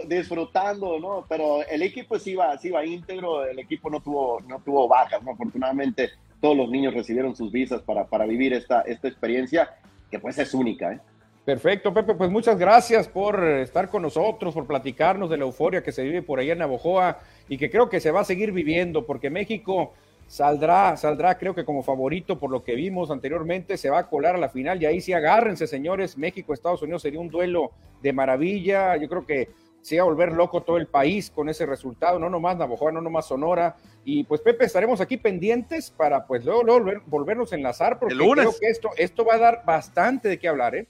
[0.09, 1.25] disfrutando, ¿no?
[1.29, 5.22] Pero el equipo sí iba, sí iba íntegro, el equipo no tuvo, no tuvo bajas,
[5.22, 5.33] ¿no?
[5.33, 9.77] Afortunadamente todos los niños recibieron sus visas para, para vivir esta, esta experiencia
[10.11, 11.01] que pues es única, ¿eh?
[11.46, 15.92] Perfecto, Pepe, pues muchas gracias por estar con nosotros, por platicarnos de la euforia que
[15.92, 19.07] se vive por allá en Navojoa y que creo que se va a seguir viviendo
[19.07, 19.92] porque México
[20.27, 24.35] saldrá, saldrá creo que como favorito por lo que vimos anteriormente, se va a colar
[24.35, 27.71] a la final y ahí sí agárrense señores, México, Estados Unidos sería un duelo
[28.03, 31.65] de maravilla, yo creo que se va a volver loco todo el país con ese
[31.65, 36.45] resultado, no nomás Navajoa, no nomás Sonora, y pues Pepe, estaremos aquí pendientes para pues
[36.45, 40.39] luego, luego volvernos a enlazar porque creo que esto, esto va a dar bastante de
[40.39, 40.87] qué hablar, ¿eh?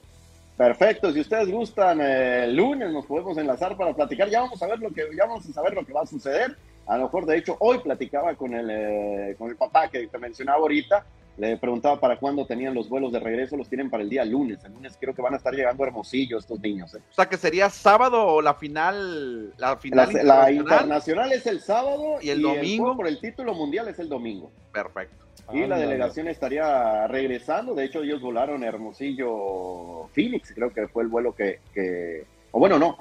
[0.57, 4.79] Perfecto, si ustedes gustan, el lunes nos podemos enlazar para platicar, ya vamos a ver
[4.79, 7.39] lo que, ya vamos a saber lo que va a suceder a lo mejor, de
[7.39, 11.05] hecho, hoy platicaba con el, eh, con el papá que te mencionaba ahorita,
[11.37, 14.65] le preguntaba para cuándo tenían los vuelos de regreso, los tienen para el día lunes.
[14.65, 16.95] El lunes creo que van a estar llegando a Hermosillo estos niños.
[16.95, 16.99] ¿eh?
[17.11, 20.27] O sea, que sería sábado o la final, la final internacional.
[20.27, 24.51] La internacional es el sábado y el domingo por el título mundial es el domingo.
[24.73, 25.27] Perfecto.
[25.53, 27.75] Y la delegación estaría regresando.
[27.75, 32.79] De hecho, ellos volaron Hermosillo Phoenix, creo que fue el vuelo que, que o bueno,
[32.79, 32.97] no,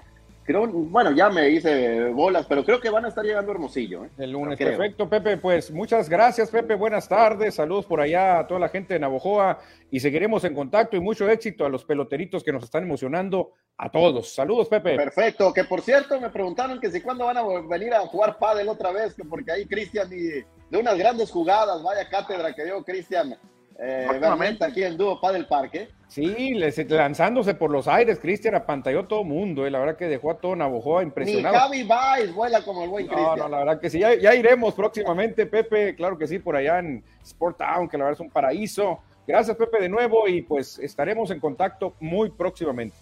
[0.46, 4.06] creo, bueno, ya me hice bolas, pero creo que van a estar llegando Hermosillo.
[4.06, 4.10] ¿eh?
[4.18, 5.38] El lunes, perfecto, Pepe.
[5.38, 6.76] Pues muchas gracias, Pepe.
[6.76, 7.56] Buenas tardes.
[7.56, 11.28] Saludos por allá a toda la gente de Navojoa y seguiremos en contacto y mucho
[11.30, 14.34] éxito a los peloteritos que nos están emocionando a todos.
[14.34, 14.96] Saludos, Pepe.
[14.96, 15.52] Perfecto.
[15.52, 18.92] Que por cierto, me preguntaron que si cuándo van a venir a jugar pádel otra
[18.92, 23.36] vez, que porque ahí Cristian y de unas grandes jugadas, vaya cátedra que dio Cristian
[23.78, 25.90] eh, aquí en Dúo Padel Parque.
[26.08, 26.54] Sí,
[26.88, 30.38] lanzándose por los aires, Cristian apantalló todo el mundo, eh, la verdad que dejó a
[30.38, 31.56] todo Navojoa impresionado.
[31.56, 33.38] Ni Javi Baez vuela como el buen Cristian.
[33.38, 36.80] No, no, la verdad que sí, ya, iremos próximamente, Pepe, claro que sí, por allá
[36.80, 39.00] en Sport Town, que la verdad es un paraíso.
[39.28, 42.96] Gracias, Pepe, de nuevo, y pues estaremos en contacto muy próximamente.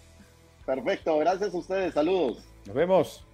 [0.64, 2.42] Perfecto, gracias a ustedes, saludos.
[2.66, 3.26] Nos vemos.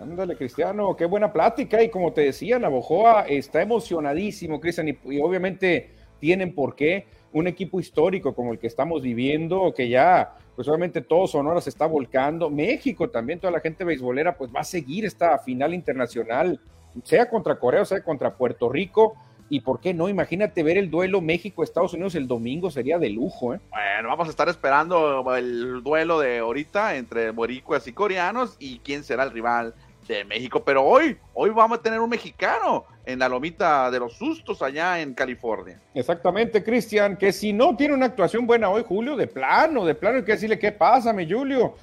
[0.00, 1.82] Ándale, Cristiano, qué buena plática.
[1.82, 7.80] Y como te decía, Navojoa está emocionadísimo, Cristian, y, obviamente tienen por qué un equipo
[7.80, 12.50] histórico como el que estamos viviendo, que ya, pues obviamente todo Sonora se está volcando.
[12.50, 16.60] México también, toda la gente beisbolera, pues va a seguir esta final internacional,
[17.02, 19.14] sea contra Corea o sea contra Puerto Rico.
[19.50, 23.54] Y por qué no, imagínate ver el duelo México-Estados Unidos el domingo, sería de lujo,
[23.54, 23.60] ¿eh?
[23.70, 29.04] Bueno, vamos a estar esperando el duelo de ahorita entre boricuas y coreanos y quién
[29.04, 29.74] será el rival
[30.06, 30.62] de México.
[30.64, 35.00] Pero hoy, hoy vamos a tener un mexicano en la lomita de los sustos allá
[35.00, 35.80] en California.
[35.94, 40.18] Exactamente, Cristian, que si no tiene una actuación buena hoy, Julio, de plano, de plano,
[40.18, 41.74] hay que decirle qué pasa, mi Julio.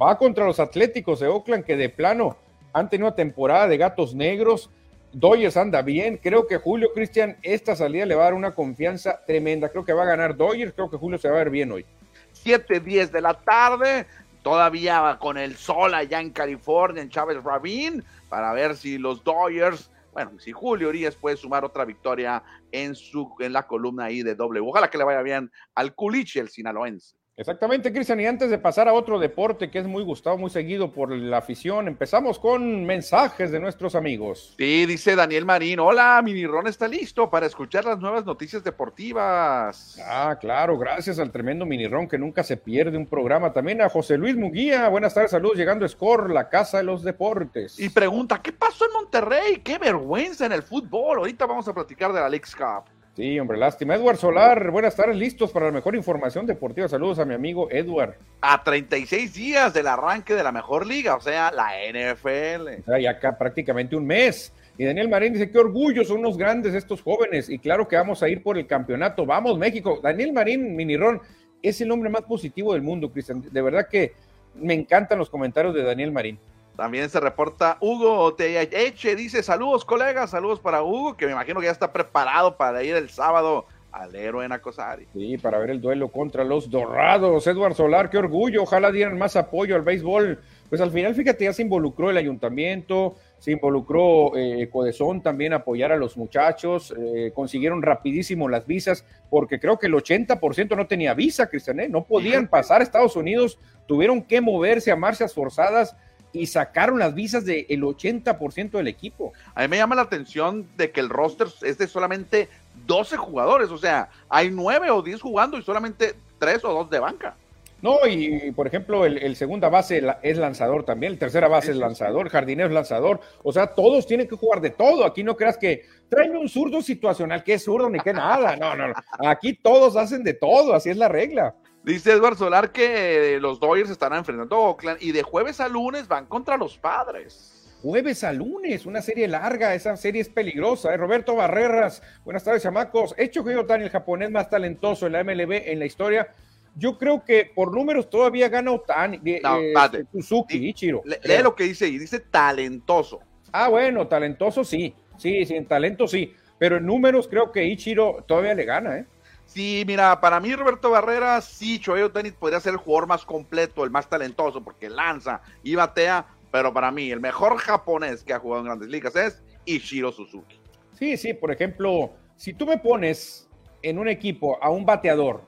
[0.00, 2.36] Va contra los Atléticos de Oakland, que de plano
[2.72, 4.70] han tenido una temporada de gatos negros.
[5.12, 6.18] Doyers anda bien.
[6.18, 9.70] Creo que Julio Cristian, esta salida le va a dar una confianza tremenda.
[9.70, 10.74] Creo que va a ganar Doyers.
[10.74, 11.86] Creo que Julio se va a ver bien hoy.
[12.32, 14.06] 7, 10 de la tarde
[14.46, 19.90] todavía con el sol allá en California, en Chávez Ravine, para ver si los Dodgers,
[20.12, 24.36] bueno, si Julio Urias puede sumar otra victoria en, su, en la columna ahí de
[24.36, 24.60] doble.
[24.60, 27.16] Ojalá que le vaya bien al Culiche, el sinaloense.
[27.38, 28.18] Exactamente, Cristian.
[28.18, 31.36] Y antes de pasar a otro deporte que es muy gustado, muy seguido por la
[31.36, 34.54] afición, empezamos con mensajes de nuestros amigos.
[34.56, 35.78] Sí, dice Daniel Marín.
[35.80, 40.00] Hola, Minirón está listo para escuchar las nuevas noticias deportivas.
[40.02, 43.52] Ah, claro, gracias al tremendo Minirón que nunca se pierde un programa.
[43.52, 44.88] También a José Luis Muguía.
[44.88, 45.58] Buenas tardes, saludos.
[45.58, 47.78] Llegando a Score, la casa de los deportes.
[47.78, 49.60] Y pregunta, ¿qué pasó en Monterrey?
[49.62, 51.18] ¡Qué vergüenza en el fútbol!
[51.18, 52.95] Ahorita vamos a platicar de la Lex Cup.
[53.16, 53.94] Sí, hombre, lástima.
[53.94, 56.86] Edward Solar, buenas tardes, listos para la mejor información deportiva.
[56.86, 58.16] Saludos a mi amigo Edward.
[58.42, 62.80] A 36 días del arranque de la mejor liga, o sea, la NFL.
[62.80, 64.52] O sea, ya acá prácticamente un mes.
[64.76, 67.48] Y Daniel Marín dice, qué orgullo, son unos grandes estos jóvenes.
[67.48, 69.24] Y claro que vamos a ir por el campeonato.
[69.24, 69.98] Vamos, México.
[70.02, 71.22] Daniel Marín, Minirón,
[71.62, 73.42] es el hombre más positivo del mundo, Cristian.
[73.50, 74.12] De verdad que
[74.54, 76.38] me encantan los comentarios de Daniel Marín.
[76.76, 81.66] También se reporta Hugo Teeche, dice saludos colegas, saludos para Hugo, que me imagino que
[81.66, 85.06] ya está preparado para ir el sábado al héroe Nacosari.
[85.14, 87.46] Sí, para ver el duelo contra los Dorados.
[87.46, 88.64] Edward Solar, qué orgullo.
[88.64, 90.38] Ojalá dieran más apoyo al béisbol.
[90.68, 95.56] Pues al final, fíjate, ya se involucró el ayuntamiento, se involucró eh, Codezón también a
[95.56, 100.88] apoyar a los muchachos, eh, consiguieron rapidísimo las visas, porque creo que el 80% no
[100.88, 101.88] tenía visa, Cristian, ¿eh?
[101.88, 105.96] no podían pasar a Estados Unidos, tuvieron que moverse a marchas forzadas
[106.36, 109.32] y sacaron las visas del 80% del equipo.
[109.54, 112.48] A mí me llama la atención de que el roster es de solamente
[112.86, 116.98] 12 jugadores, o sea, hay 9 o 10 jugando y solamente 3 o 2 de
[116.98, 117.36] banca.
[117.82, 122.30] No, y por ejemplo, el, segunda base es lanzador también, el tercera base es lanzador,
[122.30, 123.20] jardinero es lanzador.
[123.42, 125.04] O sea, todos tienen que jugar de todo.
[125.04, 128.56] Aquí no creas que tráeme un zurdo situacional, que es zurdo ni que nada.
[128.56, 128.94] No, no, no.
[129.28, 131.54] Aquí todos hacen de todo, así es la regla.
[131.86, 136.08] Dice Edward Solar que los Dodgers estarán enfrentando a Oakland y de jueves a lunes
[136.08, 137.78] van contra los padres.
[137.80, 140.92] Jueves a lunes, una serie larga, esa serie es peligrosa.
[140.92, 140.96] ¿eh?
[140.96, 143.14] Roberto Barreras, buenas tardes, chamacos.
[143.16, 146.34] Hecho que Otani, el japonés más talentoso en la MLB en la historia,
[146.74, 151.02] yo creo que por números todavía gana Otani, no, eh, Suzuki, Ichiro.
[151.04, 153.20] lee lo que dice y dice talentoso.
[153.52, 158.24] Ah, bueno, talentoso sí, sí, sí, en talento sí, pero en números creo que Ichiro
[158.26, 159.06] todavía le gana, ¿eh?
[159.46, 163.84] Sí, mira, para mí Roberto Barrera, sí, Choey Otani podría ser el jugador más completo,
[163.84, 168.38] el más talentoso, porque lanza y batea, pero para mí el mejor japonés que ha
[168.38, 170.60] jugado en grandes ligas es Ichiro Suzuki.
[170.92, 173.48] Sí, sí, por ejemplo, si tú me pones
[173.82, 175.42] en un equipo a un bateador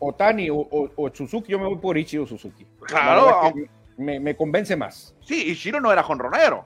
[0.00, 2.66] Otani o, o, Suzuki, yo me voy por Ichiro Suzuki.
[2.86, 3.52] Claro.
[3.96, 5.14] Me, convence más.
[5.20, 6.64] Sí, Ichiro no era jonronero.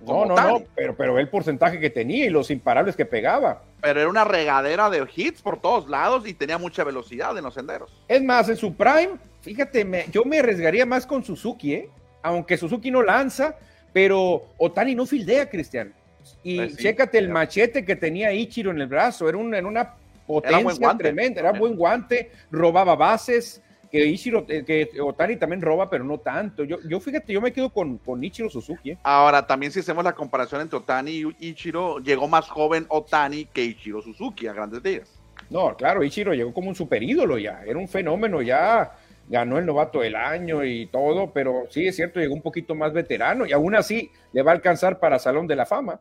[0.00, 3.62] No, no, no, pero, pero el porcentaje que tenía y los imparables que pegaba.
[3.80, 7.54] Pero era una regadera de hits por todos lados y tenía mucha velocidad en los
[7.54, 7.92] senderos.
[8.06, 11.90] Es más, en su prime, fíjate, yo me arriesgaría más con Suzuki, ¿eh?
[12.22, 13.56] Aunque Suzuki no lanza,
[13.92, 15.94] pero Otani no fildea, Cristian.
[16.42, 19.94] Y pues chécate el machete que tenía Ichiro en el brazo, era, un, una
[20.26, 26.04] potencia tremenda, era buen guante, robaba bases, que Ichiro, eh, que Otani también roba, pero
[26.04, 26.64] no tanto.
[26.64, 28.92] Yo, yo fíjate, yo me quedo con, con Ichiro Suzuki.
[28.92, 28.98] ¿eh?
[29.02, 33.64] Ahora, también si hacemos la comparación entre Otani y Ichiro, llegó más joven Otani que
[33.64, 35.20] Ichiro Suzuki a grandes días.
[35.50, 38.96] No, claro, Ichiro llegó como un super ídolo ya, era un fenómeno ya,
[39.28, 42.92] ganó el novato del año y todo, pero sí es cierto, llegó un poquito más
[42.92, 46.00] veterano y aún así le va a alcanzar para Salón de la Fama.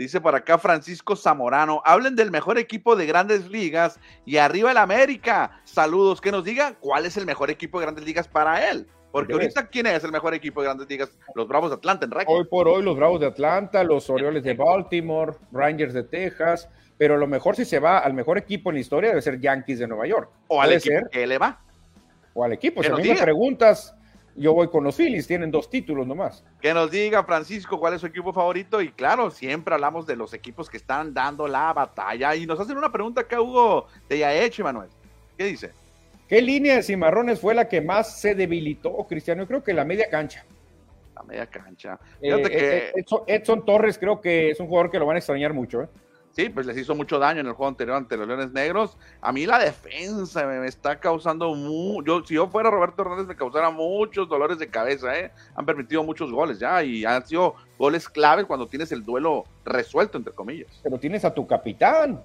[0.00, 4.78] Dice por acá Francisco Zamorano, hablen del mejor equipo de grandes ligas y arriba el
[4.78, 5.60] América.
[5.64, 8.86] Saludos, que nos diga cuál es el mejor equipo de grandes ligas para él.
[9.12, 11.10] Porque ahorita, ¿quién es el mejor equipo de grandes ligas?
[11.34, 14.54] Los Bravos de Atlanta, en Hoy por hoy, los Bravos de Atlanta, los Orioles de
[14.54, 16.70] Baltimore, Rangers de Texas.
[16.96, 19.80] Pero lo mejor, si se va al mejor equipo en la historia, debe ser Yankees
[19.80, 20.30] de Nueva York.
[20.48, 21.60] O al equipo que le va.
[22.32, 22.82] O al equipo.
[22.82, 23.94] Si a mí me preguntas,
[24.36, 26.44] yo voy con los Phillies, tienen dos títulos nomás.
[26.60, 30.32] Que nos diga Francisco cuál es su equipo favorito y claro, siempre hablamos de los
[30.34, 34.64] equipos que están dando la batalla y nos hacen una pregunta acá Hugo de hecho
[34.64, 34.88] Manuel.
[35.36, 35.72] ¿Qué dice?
[36.28, 39.42] ¿Qué línea de cimarrones fue la que más se debilitó, Cristiano?
[39.42, 40.44] Yo creo que la media cancha.
[41.14, 41.98] La media cancha.
[42.22, 45.52] Eh, eh, Edson, Edson, Torres creo que es un jugador que lo van a extrañar
[45.52, 45.82] mucho.
[45.82, 45.88] ¿eh?
[46.32, 48.96] Sí, pues les hizo mucho daño en el juego anterior ante los Leones Negros.
[49.20, 52.24] A mí la defensa me, está causando mucho.
[52.24, 55.18] Si yo fuera Roberto Hernández, me causara muchos dolores de cabeza.
[55.18, 55.32] ¿eh?
[55.56, 60.18] Han permitido muchos goles ya y han sido goles claves cuando tienes el duelo resuelto,
[60.18, 60.68] entre comillas.
[60.82, 62.20] Pero tienes a tu capitán.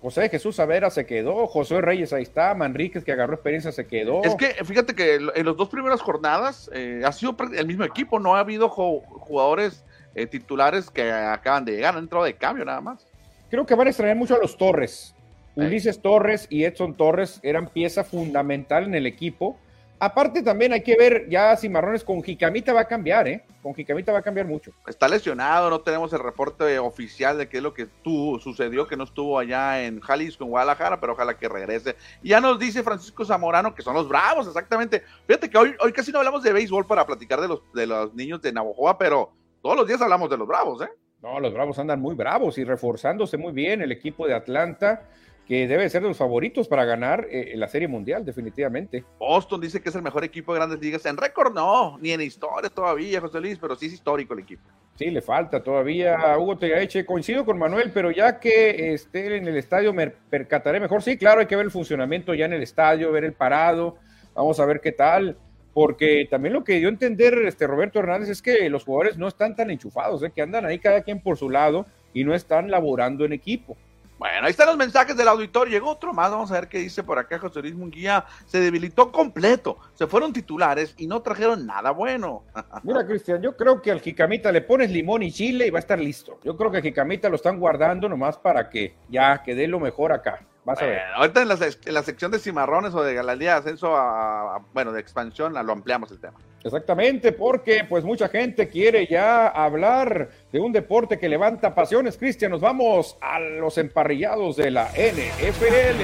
[0.00, 4.22] José Jesús Savera se quedó, José Reyes ahí está, Manríquez que agarró experiencia se quedó.
[4.22, 8.20] Es que fíjate que en las dos primeras jornadas eh, ha sido el mismo equipo,
[8.20, 9.84] no ha habido jugadores
[10.14, 13.07] eh, titulares que acaban de llegar, han entrado de cambio nada más.
[13.50, 15.14] Creo que van a extrañar mucho a los Torres.
[15.56, 19.58] Ulises Torres y Edson Torres eran pieza fundamental en el equipo.
[20.00, 23.44] Aparte también hay que ver ya si Marrones con Jicamita va a cambiar, ¿eh?
[23.60, 24.70] Con Jicamita va a cambiar mucho.
[24.86, 28.96] Está lesionado, no tenemos el reporte oficial de qué es lo que tuvo, sucedió, que
[28.96, 31.96] no estuvo allá en Jalisco, en Guadalajara, pero ojalá que regrese.
[32.22, 35.02] Y ya nos dice Francisco Zamorano que son los bravos, exactamente.
[35.26, 38.14] Fíjate que hoy, hoy casi no hablamos de béisbol para platicar de los, de los
[38.14, 40.90] niños de Navojoa, pero todos los días hablamos de los bravos, ¿eh?
[41.22, 45.02] No, los Bravos andan muy bravos y reforzándose muy bien el equipo de Atlanta,
[45.48, 49.04] que debe ser de los favoritos para ganar eh, la Serie Mundial, definitivamente.
[49.18, 51.04] Boston dice que es el mejor equipo de grandes ligas.
[51.06, 54.62] En récord no, ni en historia todavía, José Luis, pero sí es histórico el equipo.
[54.94, 57.04] Sí, le falta todavía a Hugo Tegaeche.
[57.04, 61.02] Coincido con Manuel, pero ya que esté en el estadio me percataré mejor.
[61.02, 63.96] Sí, claro, hay que ver el funcionamiento ya en el estadio, ver el parado.
[64.34, 65.36] Vamos a ver qué tal
[65.78, 69.28] porque también lo que dio a entender este Roberto Hernández es que los jugadores no
[69.28, 70.32] están tan enchufados, ¿eh?
[70.34, 73.76] que andan ahí cada quien por su lado y no están laborando en equipo.
[74.18, 75.68] Bueno, ahí están los mensajes del auditor.
[75.68, 76.32] Llegó otro más.
[76.32, 77.38] Vamos a ver qué dice por acá.
[77.38, 79.78] José Luis Munguía se debilitó completo.
[79.94, 82.42] Se fueron titulares y no trajeron nada bueno.
[82.82, 85.86] Mira, Cristian, yo creo que al Jicamita le pones limón y chile y va a
[85.86, 86.40] estar listo.
[86.42, 90.10] Yo creo que al Jicamita lo están guardando nomás para que ya quede lo mejor
[90.10, 90.44] acá.
[90.68, 91.00] Vas a ver.
[91.14, 91.48] ahorita en
[91.94, 96.10] la, sección de cimarrones o de galalía de ascenso a, bueno, de expansión, lo ampliamos
[96.10, 96.38] el tema.
[96.62, 102.18] Exactamente, porque pues mucha gente quiere ya hablar de un deporte que levanta pasiones.
[102.18, 106.02] Cristian, nos vamos a los emparrillados de la NFL.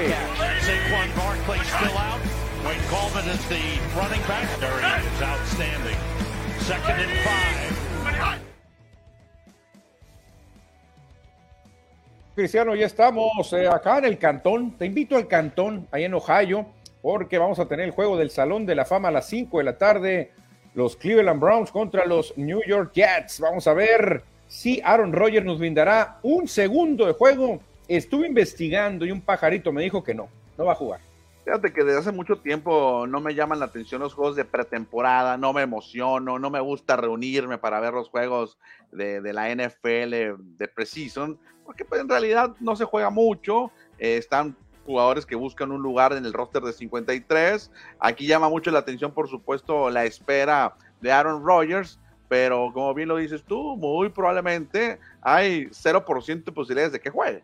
[12.35, 14.71] Cristiano, ya estamos eh, acá en el Cantón.
[14.71, 16.65] Te invito al Cantón, ahí en Ohio,
[17.01, 19.63] porque vamos a tener el juego del Salón de la Fama a las 5 de
[19.63, 20.31] la tarde.
[20.73, 23.39] Los Cleveland Browns contra los New York Jets.
[23.39, 27.61] Vamos a ver si Aaron Rodgers nos brindará un segundo de juego.
[27.87, 30.27] Estuve investigando y un pajarito me dijo que no,
[30.57, 30.99] no va a jugar.
[31.45, 35.37] Fíjate que desde hace mucho tiempo no me llaman la atención los juegos de pretemporada,
[35.37, 38.57] no me emociono, no me gusta reunirme para ver los juegos
[38.91, 44.55] de, la NFL de Precision, porque pues, en realidad no se juega mucho, eh, están
[44.87, 47.71] jugadores que buscan un lugar en el roster de 53.
[47.99, 53.09] Aquí llama mucho la atención, por supuesto, la espera de Aaron Rodgers, pero como bien
[53.09, 57.43] lo dices tú, muy probablemente hay 0% de posibilidades de que juegue.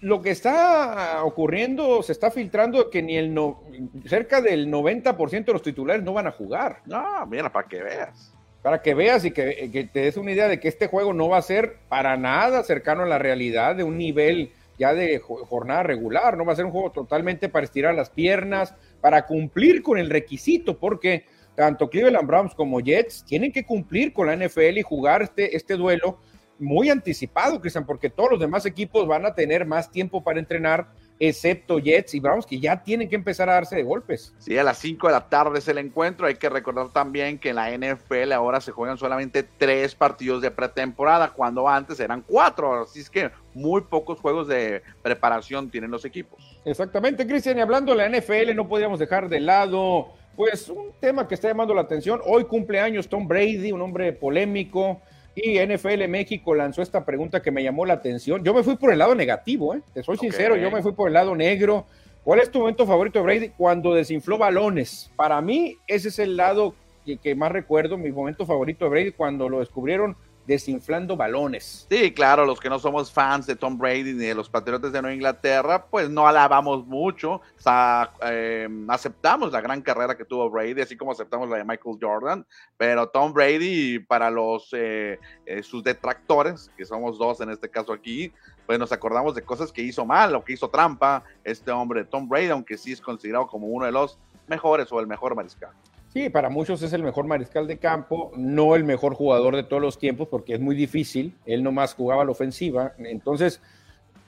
[0.00, 3.62] Lo que está ocurriendo, se está filtrando que ni el no,
[4.06, 6.82] cerca del 90% de los titulares no van a jugar.
[6.86, 8.32] No, mira, para que veas
[8.62, 11.38] para que veas y que, te des una idea de que este juego no va
[11.38, 16.36] a ser para nada cercano a la realidad de un nivel ya de jornada regular,
[16.36, 20.08] no va a ser un juego totalmente para estirar las piernas, para cumplir con el
[20.08, 21.24] requisito, porque
[21.56, 25.74] tanto Cleveland Browns como Jets tienen que cumplir con la NFL y jugar este, este
[25.74, 26.18] duelo
[26.58, 30.88] muy anticipado, Cristian, porque todos los demás equipos van a tener más tiempo para entrenar
[31.20, 34.34] excepto Jets y Browns, que ya tienen que empezar a darse de golpes.
[34.38, 36.26] Sí, a las 5 de la tarde es el encuentro.
[36.26, 40.50] Hay que recordar también que en la NFL ahora se juegan solamente tres partidos de
[40.50, 42.82] pretemporada, cuando antes eran cuatro.
[42.82, 46.60] Así es que muy pocos juegos de preparación tienen los equipos.
[46.64, 47.58] Exactamente, Cristian.
[47.58, 51.48] Y hablando de la NFL, no podíamos dejar de lado, pues, un tema que está
[51.48, 52.20] llamando la atención.
[52.24, 55.00] Hoy cumpleaños Tom Brady, un hombre polémico
[55.44, 58.42] y NFL México lanzó esta pregunta que me llamó la atención.
[58.44, 59.82] Yo me fui por el lado negativo, ¿eh?
[59.92, 61.86] te soy sincero, yo me fui por el lado negro.
[62.24, 63.48] ¿Cuál es tu momento favorito de Brady?
[63.50, 65.10] Cuando desinfló balones.
[65.16, 66.74] Para mí, ese es el lado
[67.04, 70.16] que, que más recuerdo, mi momento favorito de Brady, cuando lo descubrieron
[70.48, 71.86] desinflando balones.
[71.90, 75.02] Sí, claro, los que no somos fans de Tom Brady ni de los Patriotas de
[75.02, 80.48] Nueva Inglaterra, pues no alabamos mucho, o sea, em, aceptamos la gran carrera que tuvo
[80.48, 82.46] Brady, así como aceptamos la de Michael Jordan,
[82.78, 87.92] pero Tom Brady, para los eh, eh, sus detractores, que somos dos en este caso
[87.92, 88.32] aquí,
[88.64, 92.26] pues nos acordamos de cosas que hizo mal o que hizo trampa este hombre Tom
[92.26, 95.72] Brady, aunque sí es considerado como uno de los mejores o el mejor mariscal.
[96.12, 99.82] Sí, para muchos es el mejor mariscal de campo, no el mejor jugador de todos
[99.82, 101.34] los tiempos, porque es muy difícil.
[101.44, 102.94] Él nomás jugaba la ofensiva.
[102.98, 103.60] Entonces,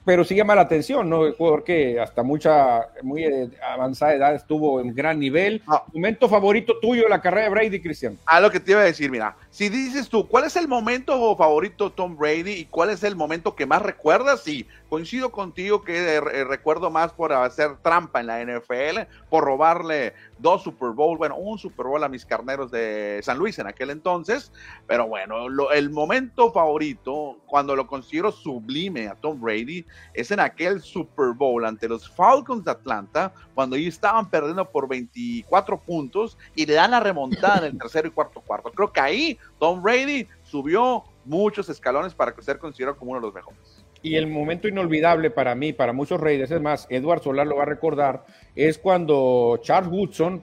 [0.04, 1.26] pero sí llama la atención, ¿no?
[1.26, 5.62] El jugador que hasta mucha, muy eh, avanzada edad estuvo en gran nivel.
[5.66, 5.84] Ah.
[5.92, 8.18] ¿Momento favorito tuyo de la carrera de Brady, Cristian?
[8.26, 11.36] Ah, lo que te iba a decir, mira, si dices tú, ¿cuál es el momento
[11.36, 14.42] favorito Tom Brady y cuál es el momento que más recuerdas?
[14.42, 20.14] Sí, coincido contigo que eh, recuerdo más por hacer trampa en la NFL, por robarle
[20.38, 23.90] dos Super Bowl, bueno, un Super Bowl a mis carneros de San Luis en aquel
[23.90, 24.52] entonces,
[24.86, 29.84] pero bueno, el momento favorito, cuando lo considero sublime a Tom Brady,
[30.14, 34.88] es en aquel Super Bowl ante los Falcons de Atlanta, cuando ellos estaban perdiendo por
[34.88, 38.70] 24 puntos y le dan la remontada en el tercero y cuarto cuarto.
[38.70, 43.34] Creo que ahí Tom Brady subió muchos escalones para ser considerado como uno de los
[43.34, 43.84] mejores.
[44.02, 47.64] Y el momento inolvidable para mí, para muchos Raiders, es más, Edward Solar lo va
[47.64, 48.24] a recordar,
[48.56, 50.42] es cuando Charles Woodson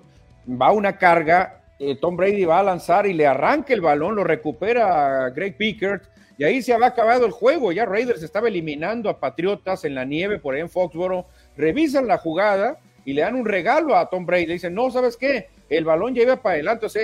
[0.49, 4.15] va a una carga, eh, Tom Brady va a lanzar y le arranca el balón,
[4.15, 6.03] lo recupera Greg Pickert,
[6.37, 7.71] y ahí se había acabado el juego.
[7.71, 11.25] Ya Raiders estaba eliminando a Patriotas en la nieve por ahí en Foxboro.
[11.55, 14.45] Revisan la jugada y le dan un regalo a Tom Brady.
[14.45, 15.49] Le dicen, no, ¿sabes qué?
[15.69, 17.03] El balón ya iba para adelante, o sea,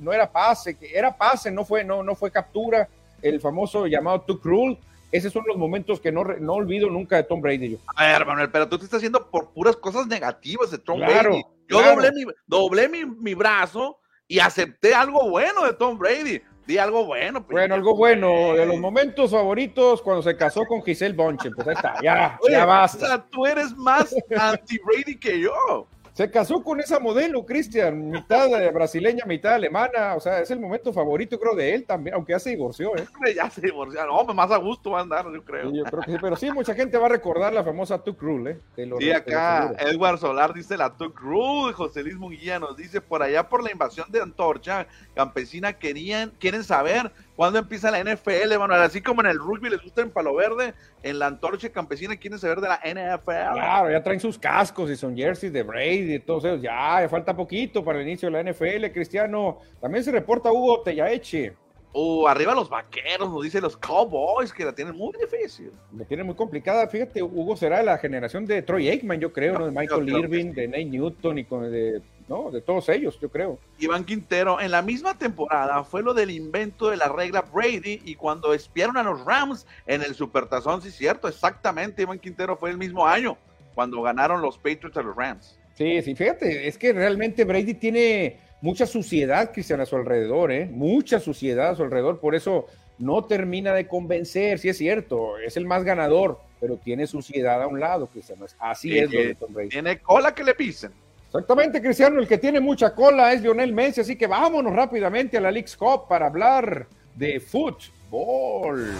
[0.00, 2.88] no era pase, era pase, no fue, no, no fue captura,
[3.20, 4.78] el famoso llamado Tuck Rule
[5.12, 7.72] esos son los momentos que no, no olvido nunca de Tom Brady.
[7.72, 7.78] Yo.
[7.94, 11.44] A ver, Manuel, pero tú te estás haciendo por puras cosas negativas de Tom Brady.
[11.68, 16.40] Yo doblé, mi, doblé mi, mi, brazo y acepté algo bueno de Tom Brady.
[16.66, 17.44] Di algo bueno.
[17.44, 17.52] Pues.
[17.52, 18.54] Bueno, algo bueno.
[18.54, 21.50] De los momentos favoritos cuando se casó con Giselle Bonche.
[21.50, 23.04] Pues ahí está, ya, ya basta.
[23.04, 25.86] O sea, tú eres más anti-Brady que yo.
[26.14, 30.14] Se casó con esa modelo, Cristian, mitad brasileña, mitad alemana.
[30.14, 33.06] O sea, es el momento favorito, creo, de él también, aunque ya se divorció, ¿eh?
[33.34, 34.04] Ya se divorció.
[34.06, 35.72] No, más a gusto va a andar, yo creo.
[35.72, 38.60] yo creo que sí, pero sí, mucha gente va a recordar la famosa Tuck Rule,
[38.76, 38.90] ¿eh?
[38.98, 41.72] sí, acá Edward Solar dice la Tuck Rule.
[41.72, 46.62] José Luis Munguía nos dice por allá por la invasión de Antorcha, campesina querían, quieren
[46.62, 48.82] saber ¿Cuándo empieza la NFL, Manuel?
[48.82, 52.38] Así como en el rugby les gusta en palo verde, en la antorcha campesina quieren
[52.38, 53.54] saber de la NFL.
[53.54, 56.60] Claro, ya traen sus cascos y son jerseys de Brady y todos ellos.
[56.60, 59.60] Ya, ya falta poquito para el inicio de la NFL, Cristiano.
[59.80, 61.56] También se reporta Hugo Tellaeche.
[61.94, 65.70] Uh, arriba los vaqueros, nos dicen los Cowboys, que la tienen muy difícil.
[65.96, 66.88] La tienen muy complicada.
[66.88, 69.66] Fíjate, Hugo será la generación de Troy Aikman, yo creo, ¿no?
[69.66, 72.50] De Michael Irving, de Nate Newton y con, de, ¿no?
[72.50, 73.58] de todos ellos, yo creo.
[73.78, 78.14] Iván Quintero, en la misma temporada fue lo del invento de la regla Brady y
[78.14, 82.02] cuando espiaron a los Rams en el Supertazón, sí, cierto, exactamente.
[82.02, 83.36] Iván Quintero fue el mismo año
[83.74, 85.58] cuando ganaron los Patriots a los Rams.
[85.74, 90.66] Sí, sí, fíjate, es que realmente Brady tiene mucha suciedad, Cristian, a su alrededor, ¿eh?
[90.72, 92.66] Mucha suciedad a su alrededor, por eso
[92.98, 97.66] no termina de convencer, sí es cierto, es el más ganador, pero tiene suciedad a
[97.66, 98.46] un lado, Cristiano.
[98.58, 99.68] Así es, Brady.
[99.68, 100.92] Tiene cola que le pisen.
[101.26, 105.40] Exactamente, Cristiano, el que tiene mucha cola es Lionel Messi, así que vámonos rápidamente a
[105.40, 106.86] la League's Cup para hablar
[107.16, 108.92] de fútbol.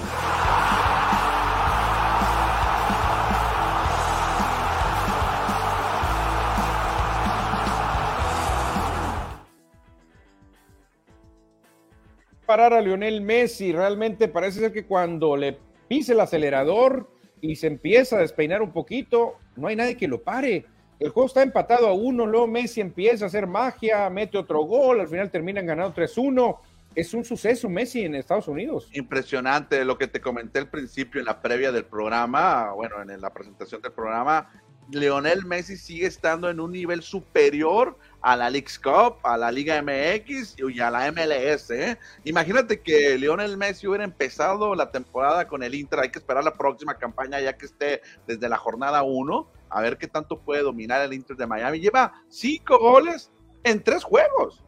[12.46, 13.72] Parar a Lionel Messi.
[13.72, 18.72] Realmente parece ser que cuando le pise el acelerador y se empieza a despeinar un
[18.72, 20.66] poquito, no hay nadie que lo pare.
[20.98, 25.00] El juego está empatado a uno, luego Messi empieza a hacer magia, mete otro gol,
[25.00, 26.58] al final terminan ganando 3-1.
[26.94, 28.88] Es un suceso Messi en Estados Unidos.
[28.92, 33.32] Impresionante lo que te comenté al principio en la previa del programa, bueno, en la
[33.32, 34.48] presentación del programa.
[34.90, 39.82] Lionel Messi sigue estando en un nivel superior a la League Cup, a la Liga
[39.82, 41.70] MX y a la MLS.
[41.70, 41.98] ¿eh?
[42.24, 46.54] Imagínate que Lionel Messi hubiera empezado la temporada con el Inter, hay que esperar la
[46.54, 51.00] próxima campaña ya que esté desde la jornada 1, a ver qué tanto puede dominar
[51.02, 51.80] el Inter de Miami.
[51.80, 53.30] Lleva cinco goles
[53.64, 54.62] en tres juegos.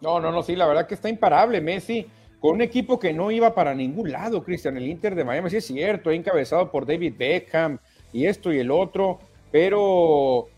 [0.00, 2.06] No, no, no, sí, la verdad que está imparable Messi
[2.40, 5.56] con un equipo que no iba para ningún lado, Cristian, el Inter de Miami, sí
[5.56, 7.78] es cierto, encabezado por David Beckham
[8.12, 9.18] y esto y el otro,
[9.50, 10.48] pero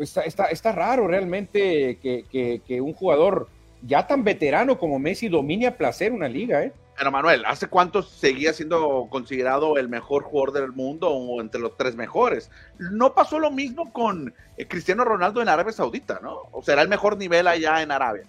[0.00, 3.48] pues, está, está, raro realmente que, un jugador
[3.82, 6.72] ya tan veterano como Messi domine a placer una liga, ¿eh?
[6.96, 11.76] Pero Manuel, ¿hace cuánto seguía siendo considerado el mejor jugador del mundo o entre los
[11.76, 12.50] tres mejores?
[12.78, 16.44] No pasó lo mismo con eh, Cristiano Ronaldo en Arabia Saudita, ¿no?
[16.50, 18.22] ¿O será el mejor nivel allá en Arabia?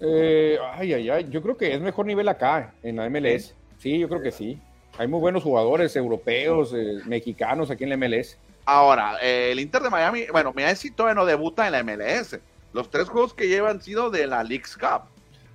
[0.00, 3.54] Eh, ay, ay, ay, yo creo que es mejor nivel acá, en la MLS.
[3.76, 4.58] Sí, yo creo que sí.
[4.96, 8.38] Hay muy buenos jugadores europeos, eh, mexicanos aquí en la MLS.
[8.70, 12.38] Ahora, eh, el Inter de Miami, bueno, Messi todavía no debuta en la MLS.
[12.74, 15.04] Los tres juegos que llevan han sido de la League's Cup.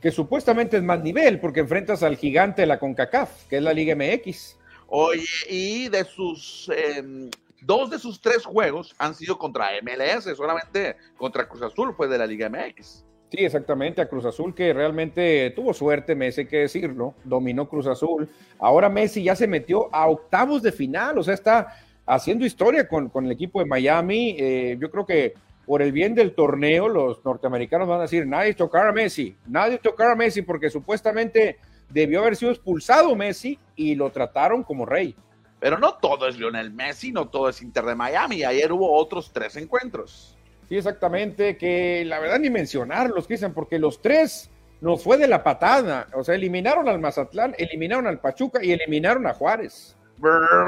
[0.01, 3.71] Que supuestamente es más nivel, porque enfrentas al gigante de la CONCACAF, que es la
[3.71, 4.57] Liga MX.
[4.87, 7.29] Oye, y de sus em,
[7.61, 12.17] dos de sus tres juegos han sido contra MLS, solamente contra Cruz Azul fue de
[12.17, 13.05] la Liga MX.
[13.29, 17.85] Sí, exactamente, a Cruz Azul que realmente tuvo suerte, Messi, hay que decirlo, dominó Cruz
[17.85, 18.27] Azul.
[18.57, 21.67] Ahora Messi ya se metió a octavos de final, o sea, está
[22.05, 24.35] haciendo historia con, el equipo de Miami.
[24.37, 25.33] Eh, yo creo que
[25.65, 29.77] por el bien del torneo, los norteamericanos van a decir, nadie tocar a Messi, nadie
[29.77, 31.57] tocar a Messi, porque supuestamente
[31.89, 35.15] debió haber sido expulsado Messi y lo trataron como rey.
[35.59, 38.43] Pero no todo es Lionel Messi, no todo es Inter de Miami.
[38.43, 40.37] Ayer hubo otros tres encuentros.
[40.67, 44.49] Sí, exactamente, que la verdad ni mencionarlos, Cristian, porque los tres
[44.81, 46.07] nos fue de la patada.
[46.13, 49.95] O sea, eliminaron al Mazatlán, eliminaron al Pachuca y eliminaron a Juárez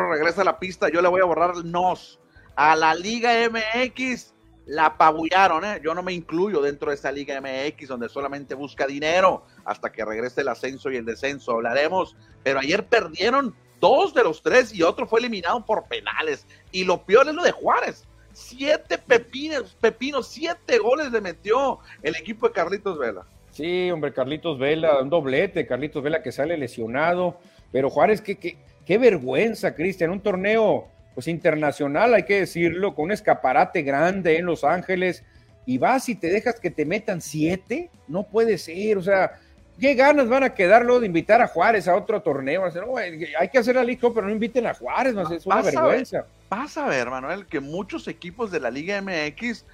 [0.10, 2.20] regresa a la pista, yo le voy a borrar nos.
[2.56, 4.34] A la Liga MX
[4.66, 5.80] la apabullaron, ¿eh?
[5.84, 10.04] yo no me incluyo dentro de esta Liga MX donde solamente busca dinero hasta que
[10.04, 14.82] regrese el ascenso y el descenso, hablaremos, pero ayer perdieron dos de los tres y
[14.82, 16.48] otro fue eliminado por penales.
[16.72, 18.06] Y lo peor es lo de Juárez.
[18.34, 23.26] Siete pepinos, pepinos, siete goles le metió el equipo de Carlitos Vela.
[23.52, 27.38] Sí, hombre, Carlitos Vela, un doblete, Carlitos Vela que sale lesionado,
[27.72, 33.12] pero Juárez que Qué vergüenza, Cristian, un torneo pues internacional, hay que decirlo, con un
[33.12, 35.24] escaparate grande en Los Ángeles,
[35.66, 39.40] y vas y te dejas que te metan siete, no puede ser, o sea,
[39.80, 42.64] ¿qué ganas van a quedar luego de invitar a Juárez a otro torneo?
[43.40, 46.26] hay que hacer la Liga, pero no inviten a Juárez, no, es una vergüenza.
[46.50, 49.66] pasa a ver, Manuel, que muchos equipos de la Liga MX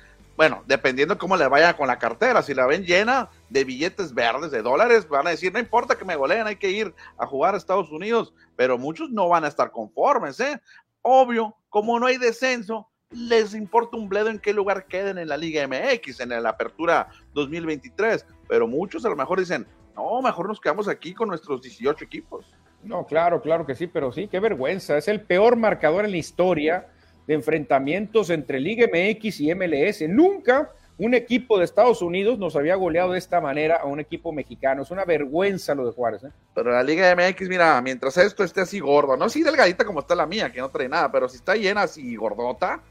[0.42, 4.50] bueno, dependiendo cómo le vaya con la cartera, si la ven llena de billetes verdes,
[4.50, 7.54] de dólares, van a decir, no importa que me goleen, hay que ir a jugar
[7.54, 10.62] a Estados Unidos, pero muchos no van a estar conformes, ¿eh?
[11.02, 15.36] Obvio, como no hay descenso, les importa un bledo en qué lugar queden en la
[15.36, 20.62] Liga MX, en la apertura 2023, pero muchos a lo mejor dicen, no, mejor nos
[20.62, 22.46] quedamos aquí con nuestros 18 equipos.
[22.84, 26.18] No, claro, claro que sí, pero sí, qué vergüenza, es el peor marcador en la
[26.18, 26.88] historia
[27.28, 30.08] de enfrentamientos entre Liga MX y MLS.
[30.08, 34.32] Nunca un equipo de Estados Unidos nos había goleado de esta manera a un equipo
[34.32, 34.84] mexicano.
[34.84, 36.24] Es una vergüenza lo de Juárez.
[36.24, 36.32] ¿eh?
[36.54, 40.16] Pero la Liga MX, mira, mientras esto esté así gordo, no así delgadita como está
[40.16, 42.82] la mía, que no trae nada, pero si está llena así gordota,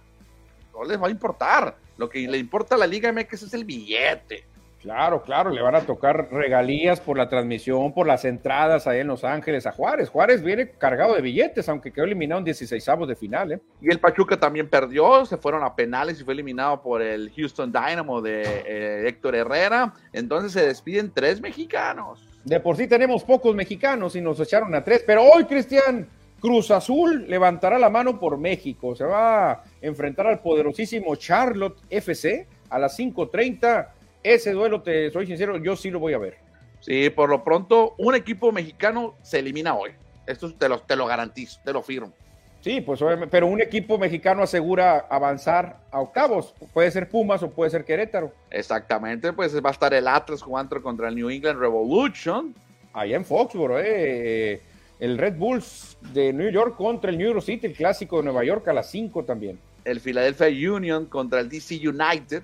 [0.72, 1.76] no les va a importar.
[1.96, 4.44] Lo que le importa a la Liga MX es el billete.
[4.80, 9.08] Claro, claro, le van a tocar regalías por la transmisión, por las entradas ahí en
[9.08, 10.08] Los Ángeles a Juárez.
[10.08, 13.52] Juárez viene cargado de billetes, aunque quedó eliminado en 16 avos de final.
[13.52, 13.60] ¿eh?
[13.82, 17.70] Y el Pachuca también perdió, se fueron a penales y fue eliminado por el Houston
[17.70, 19.92] Dynamo de eh, Héctor Herrera.
[20.14, 22.26] Entonces se despiden tres mexicanos.
[22.44, 26.08] De por sí tenemos pocos mexicanos y nos echaron a tres, pero hoy, Cristian,
[26.40, 28.96] Cruz Azul levantará la mano por México.
[28.96, 35.26] Se va a enfrentar al poderosísimo Charlotte FC a las 5:30 ese duelo, te soy
[35.26, 36.38] sincero, yo sí lo voy a ver.
[36.80, 39.90] Sí, por lo pronto, un equipo mexicano se elimina hoy.
[40.26, 42.12] Esto te lo, te lo garantizo, te lo firmo.
[42.60, 43.00] Sí, pues
[43.30, 46.54] pero un equipo mexicano asegura avanzar a octavos.
[46.74, 48.32] Puede ser Pumas o puede ser Querétaro.
[48.50, 52.54] Exactamente, pues va a estar el Atlas jugando contra el New England Revolution.
[52.92, 54.60] Allá en Foxborough, eh.
[54.98, 58.44] El Red Bulls de New York contra el New York City, el clásico de Nueva
[58.44, 59.58] York a las 5 también.
[59.82, 62.42] El Philadelphia Union contra el DC United.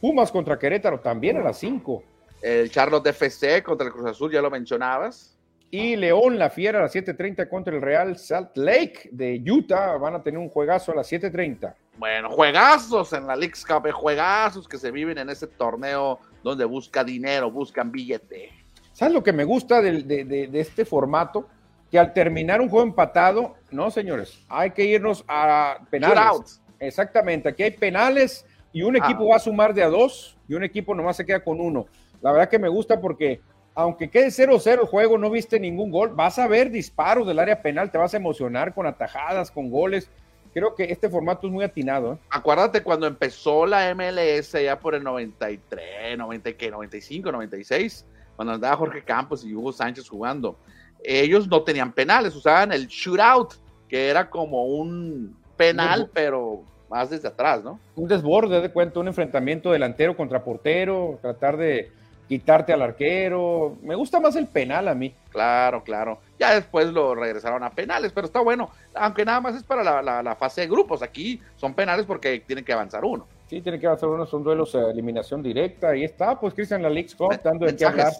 [0.00, 2.02] Pumas contra Querétaro también a las 5.
[2.42, 5.36] El Charlotte FC contra el Cruz Azul, ya lo mencionabas.
[5.70, 9.96] Y León, la Fiera a las 7:30 contra el Real Salt Lake de Utah.
[9.96, 11.74] Van a tener un juegazo a las 7:30.
[11.98, 17.02] Bueno, juegazos en la League Cup, juegazos que se viven en ese torneo donde busca
[17.02, 18.52] dinero, buscan billete.
[18.92, 21.48] ¿Sabes lo que me gusta de, de este formato?
[21.90, 26.62] Que al terminar un juego empatado, no señores, hay que irnos a penales.
[26.78, 28.45] Exactamente, aquí hay penales
[28.76, 29.28] y un equipo ah.
[29.30, 31.86] va a sumar de a dos y un equipo nomás se queda con uno.
[32.20, 33.40] La verdad que me gusta porque
[33.74, 37.62] aunque quede 0-0 el juego, no viste ningún gol, vas a ver disparos del área
[37.62, 40.10] penal, te vas a emocionar con atajadas, con goles.
[40.52, 42.12] Creo que este formato es muy atinado.
[42.12, 42.18] ¿eh?
[42.28, 46.70] Acuérdate cuando empezó la MLS ya por el 93, 90, ¿qué?
[46.70, 48.04] 95, 96,
[48.36, 50.58] cuando andaba Jorge Campos y Hugo Sánchez jugando.
[51.02, 53.54] Ellos no tenían penales, usaban el shootout,
[53.88, 57.78] que era como un penal, pero más desde atrás, ¿no?
[57.96, 61.90] Un desborde, de cuenta, un enfrentamiento delantero contra portero, tratar de
[62.28, 63.76] quitarte al arquero.
[63.82, 65.14] Me gusta más el penal a mí.
[65.30, 66.18] Claro, claro.
[66.38, 68.70] Ya después lo regresaron a penales, pero está bueno.
[68.94, 71.02] Aunque nada más es para la, fase de grupos.
[71.02, 73.26] Aquí son penales porque tienen que avanzar uno.
[73.48, 75.90] Sí, tiene que avanzar uno, son duelos de eliminación directa.
[75.90, 78.12] Ahí está, pues Cristian, la League Cup, dando de qué hablar.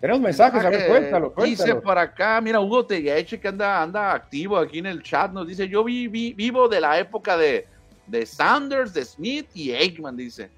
[0.00, 1.44] Tenemos mensajes, a ver, cuéntalo, cuéntalo.
[1.44, 5.46] Dice por acá, mira, Hugo Tegueche que anda, anda activo aquí en el chat, nos
[5.46, 7.66] dice, yo vi, vivo de la época de,
[8.10, 10.50] de Sanders, de Smith y Aikman, dice.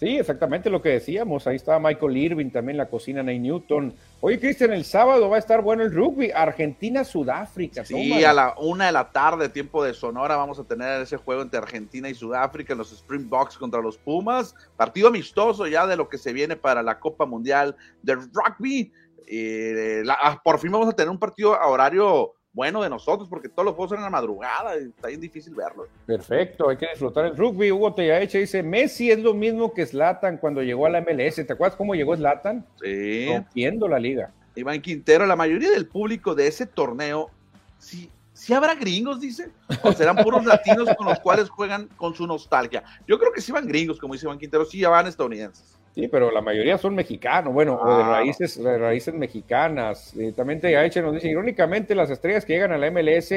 [0.00, 1.46] Sí, exactamente lo que decíamos.
[1.46, 3.94] Ahí estaba Michael Irving, también la cocina Nate Newton.
[4.22, 6.30] Oye, Cristian, el sábado va a estar bueno el rugby.
[6.30, 7.84] Argentina-Sudáfrica.
[7.84, 11.42] Sí, a la una de la tarde, tiempo de Sonora, vamos a tener ese juego
[11.42, 14.54] entre Argentina y Sudáfrica en los Springboks contra los Pumas.
[14.74, 18.90] Partido amistoso ya de lo que se viene para la Copa Mundial de Rugby.
[19.26, 23.48] Eh, ah, por fin vamos a tener un partido a horario bueno de nosotros, porque
[23.48, 25.86] todos los juegos son en la madrugada y está bien difícil verlo.
[26.06, 27.70] Perfecto, hay que disfrutar el rugby.
[27.70, 31.36] Hugo Tellaeche dice, Messi es lo mismo que Slatan cuando llegó a la MLS.
[31.46, 32.66] ¿Te acuerdas cómo llegó Slatan?
[32.82, 33.28] Sí.
[33.28, 34.32] Rompiendo la liga.
[34.56, 37.30] Iván Quintero, la mayoría del público de ese torneo,
[37.78, 39.50] sí, sí habrá gringos, dice,
[39.82, 42.82] o serán puros latinos con los cuales juegan con su nostalgia.
[43.06, 45.78] Yo creo que sí van gringos, como dice Iván Quintero, sí ya van estadounidenses.
[45.94, 48.08] Sí, pero la mayoría son mexicanos, bueno, o de ah.
[48.08, 50.14] raíces, de raíces mexicanas.
[50.36, 53.32] También Tegaeche nos dice, irónicamente, las estrellas que llegan a la MLS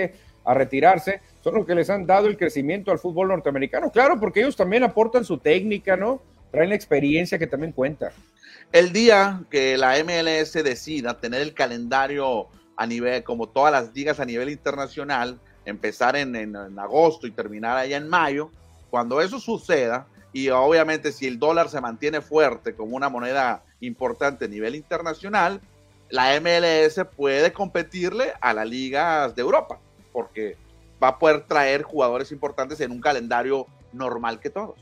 [0.45, 3.89] a retirarse son los que les han dado el crecimiento al fútbol norteamericano.
[3.91, 6.21] Claro, porque ellos también aportan su técnica, ¿no?
[6.51, 8.11] Traen la experiencia que también cuenta.
[8.71, 12.47] El día que la MLS decida tener el calendario
[12.77, 17.77] a nivel, como todas las ligas a nivel internacional, empezar en, en agosto y terminar
[17.77, 18.51] allá en mayo,
[18.89, 24.45] cuando eso suceda, y obviamente si el dólar se mantiene fuerte como una moneda importante
[24.45, 25.61] a nivel internacional,
[26.09, 29.79] la MLS puede competirle a las ligas de Europa,
[30.11, 30.57] porque
[31.01, 34.75] va a poder traer jugadores importantes en un calendario normal que todos.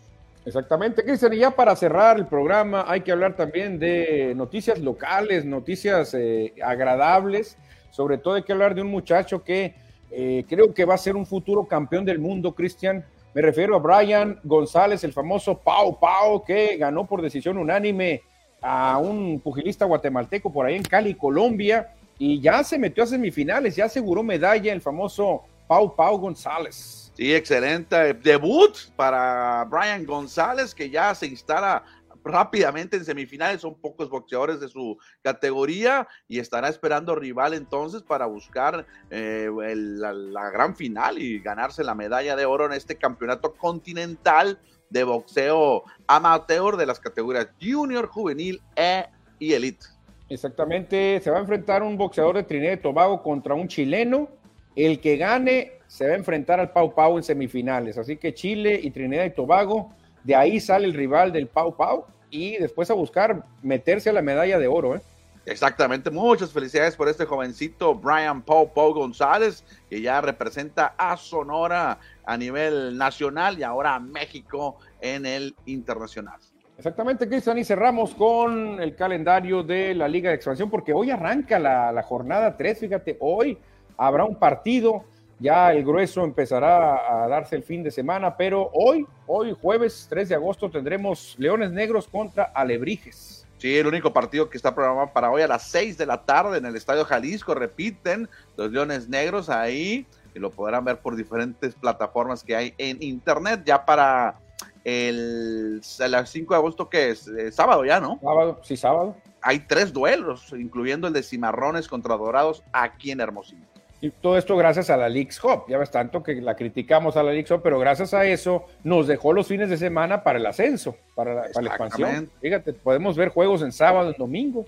[0.45, 5.45] Exactamente, Cristian, y ya para cerrar el programa hay que hablar también de noticias locales,
[5.45, 7.57] noticias eh, agradables,
[7.91, 9.75] sobre todo hay que hablar de un muchacho que
[10.09, 13.79] eh, creo que va a ser un futuro campeón del mundo, Cristian, me refiero a
[13.79, 18.21] Brian González, el famoso Pau Pau, que ganó por decisión unánime
[18.61, 23.75] a un pugilista guatemalteco por ahí en Cali, Colombia, y ya se metió a semifinales,
[23.75, 27.11] ya aseguró medalla el famoso Pau Pau González.
[27.15, 31.83] Sí, excelente debut para Brian González, que ya se instala
[32.23, 38.25] rápidamente en semifinales, son pocos boxeadores de su categoría y estará esperando rival entonces para
[38.25, 44.59] buscar eh, la, gran final y ganarse la medalla de oro en este campeonato continental
[44.89, 49.05] de boxeo amateur de las categorías junior, juvenil e
[49.39, 49.85] y elite.
[50.29, 54.29] Exactamente, se va a enfrentar un boxeador de Trinidad y Tobago contra un chileno.
[54.75, 57.97] El que gane se va a enfrentar al Pau Pau en semifinales.
[57.97, 59.93] Así que Chile y Trinidad y Tobago,
[60.23, 64.21] de ahí sale el rival del Pau Pau y después a buscar meterse a la
[64.21, 64.95] medalla de oro.
[64.95, 65.01] ¿eh?
[65.45, 71.97] Exactamente, muchas felicidades por este jovencito Brian Pau Pau González, que ya representa a Sonora
[72.23, 76.39] a nivel nacional y ahora a México en el internacional.
[76.77, 81.59] Exactamente, Cristian, y cerramos con el calendario de la Liga de Expansión, porque hoy arranca
[81.59, 83.57] la, la jornada 3, fíjate, hoy
[83.97, 85.05] habrá un partido
[85.41, 90.27] ya el grueso empezará a darse el fin de semana, pero hoy, hoy jueves 3
[90.27, 93.47] de agosto tendremos Leones Negros contra Alebrijes.
[93.59, 96.57] Sí, el único partido que está programado para hoy a las 6 de la tarde
[96.57, 98.27] en el Estadio Jalisco, repiten
[98.57, 100.05] los Leones Negros ahí
[100.35, 104.35] y lo podrán ver por diferentes plataformas que hay en internet ya para
[104.83, 108.19] el, 5 de agosto que es eh, sábado ya, ¿no?
[108.21, 109.15] Sábado, sí, sábado.
[109.41, 113.70] Hay tres duelos, incluyendo el de Cimarrones contra Dorados aquí en Hermosillo.
[114.01, 115.65] Y todo esto gracias a la Leagues Hop.
[115.69, 119.05] Ya ves tanto que la criticamos a la Leagues Hop, pero gracias a eso nos
[119.05, 122.29] dejó los fines de semana para el ascenso, para la, expansión.
[122.41, 124.65] Fíjate, podemos ver juegos en sábado, en domingo.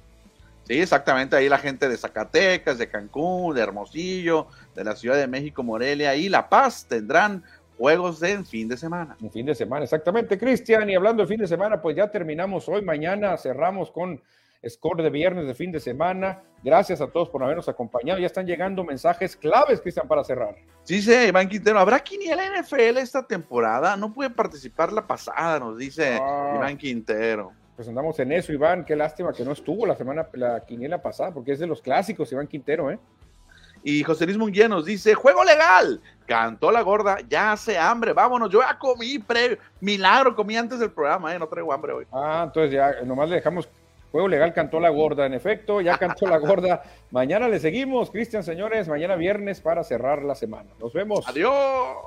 [0.65, 1.35] Sí, exactamente.
[1.35, 6.15] Ahí la gente de Zacatecas, de Cancún, de Hermosillo, de la Ciudad de México, Morelia
[6.15, 7.43] y La Paz tendrán
[7.77, 9.17] juegos en fin de semana.
[9.19, 10.89] En fin de semana, exactamente, Cristian.
[10.91, 12.83] Y hablando de fin de semana, pues ya terminamos hoy.
[12.83, 14.21] Mañana cerramos con
[14.67, 16.41] score de viernes de fin de semana.
[16.63, 18.19] Gracias a todos por habernos acompañado.
[18.19, 20.55] Ya están llegando mensajes claves, Cristian, para cerrar.
[20.83, 21.79] Sí, sí, Iván Quintero.
[21.79, 23.97] ¿Habrá quiniela NFL esta temporada?
[23.97, 26.53] No pude participar la pasada, nos dice ah.
[26.55, 27.51] Iván Quintero.
[27.75, 28.85] Pues andamos en eso, Iván.
[28.85, 32.31] Qué lástima que no estuvo la semana, la quiniela pasada, porque es de los clásicos,
[32.31, 32.99] Iván Quintero, ¿eh?
[33.85, 38.49] Y José Luis Munguía nos dice, juego legal, cantó la gorda, ya hace hambre, vámonos,
[38.49, 41.39] yo ya comí, pre milagro, comí antes del programa, ¿eh?
[41.39, 42.07] no traigo hambre hoy.
[42.13, 43.67] Ah, entonces ya nomás le dejamos
[44.13, 46.83] Juego legal cantó la gorda, en efecto, ya cantó la gorda.
[47.09, 50.69] Mañana le seguimos, Cristian, señores, mañana viernes para cerrar la semana.
[50.79, 51.27] Nos vemos.
[51.27, 51.97] Adiós.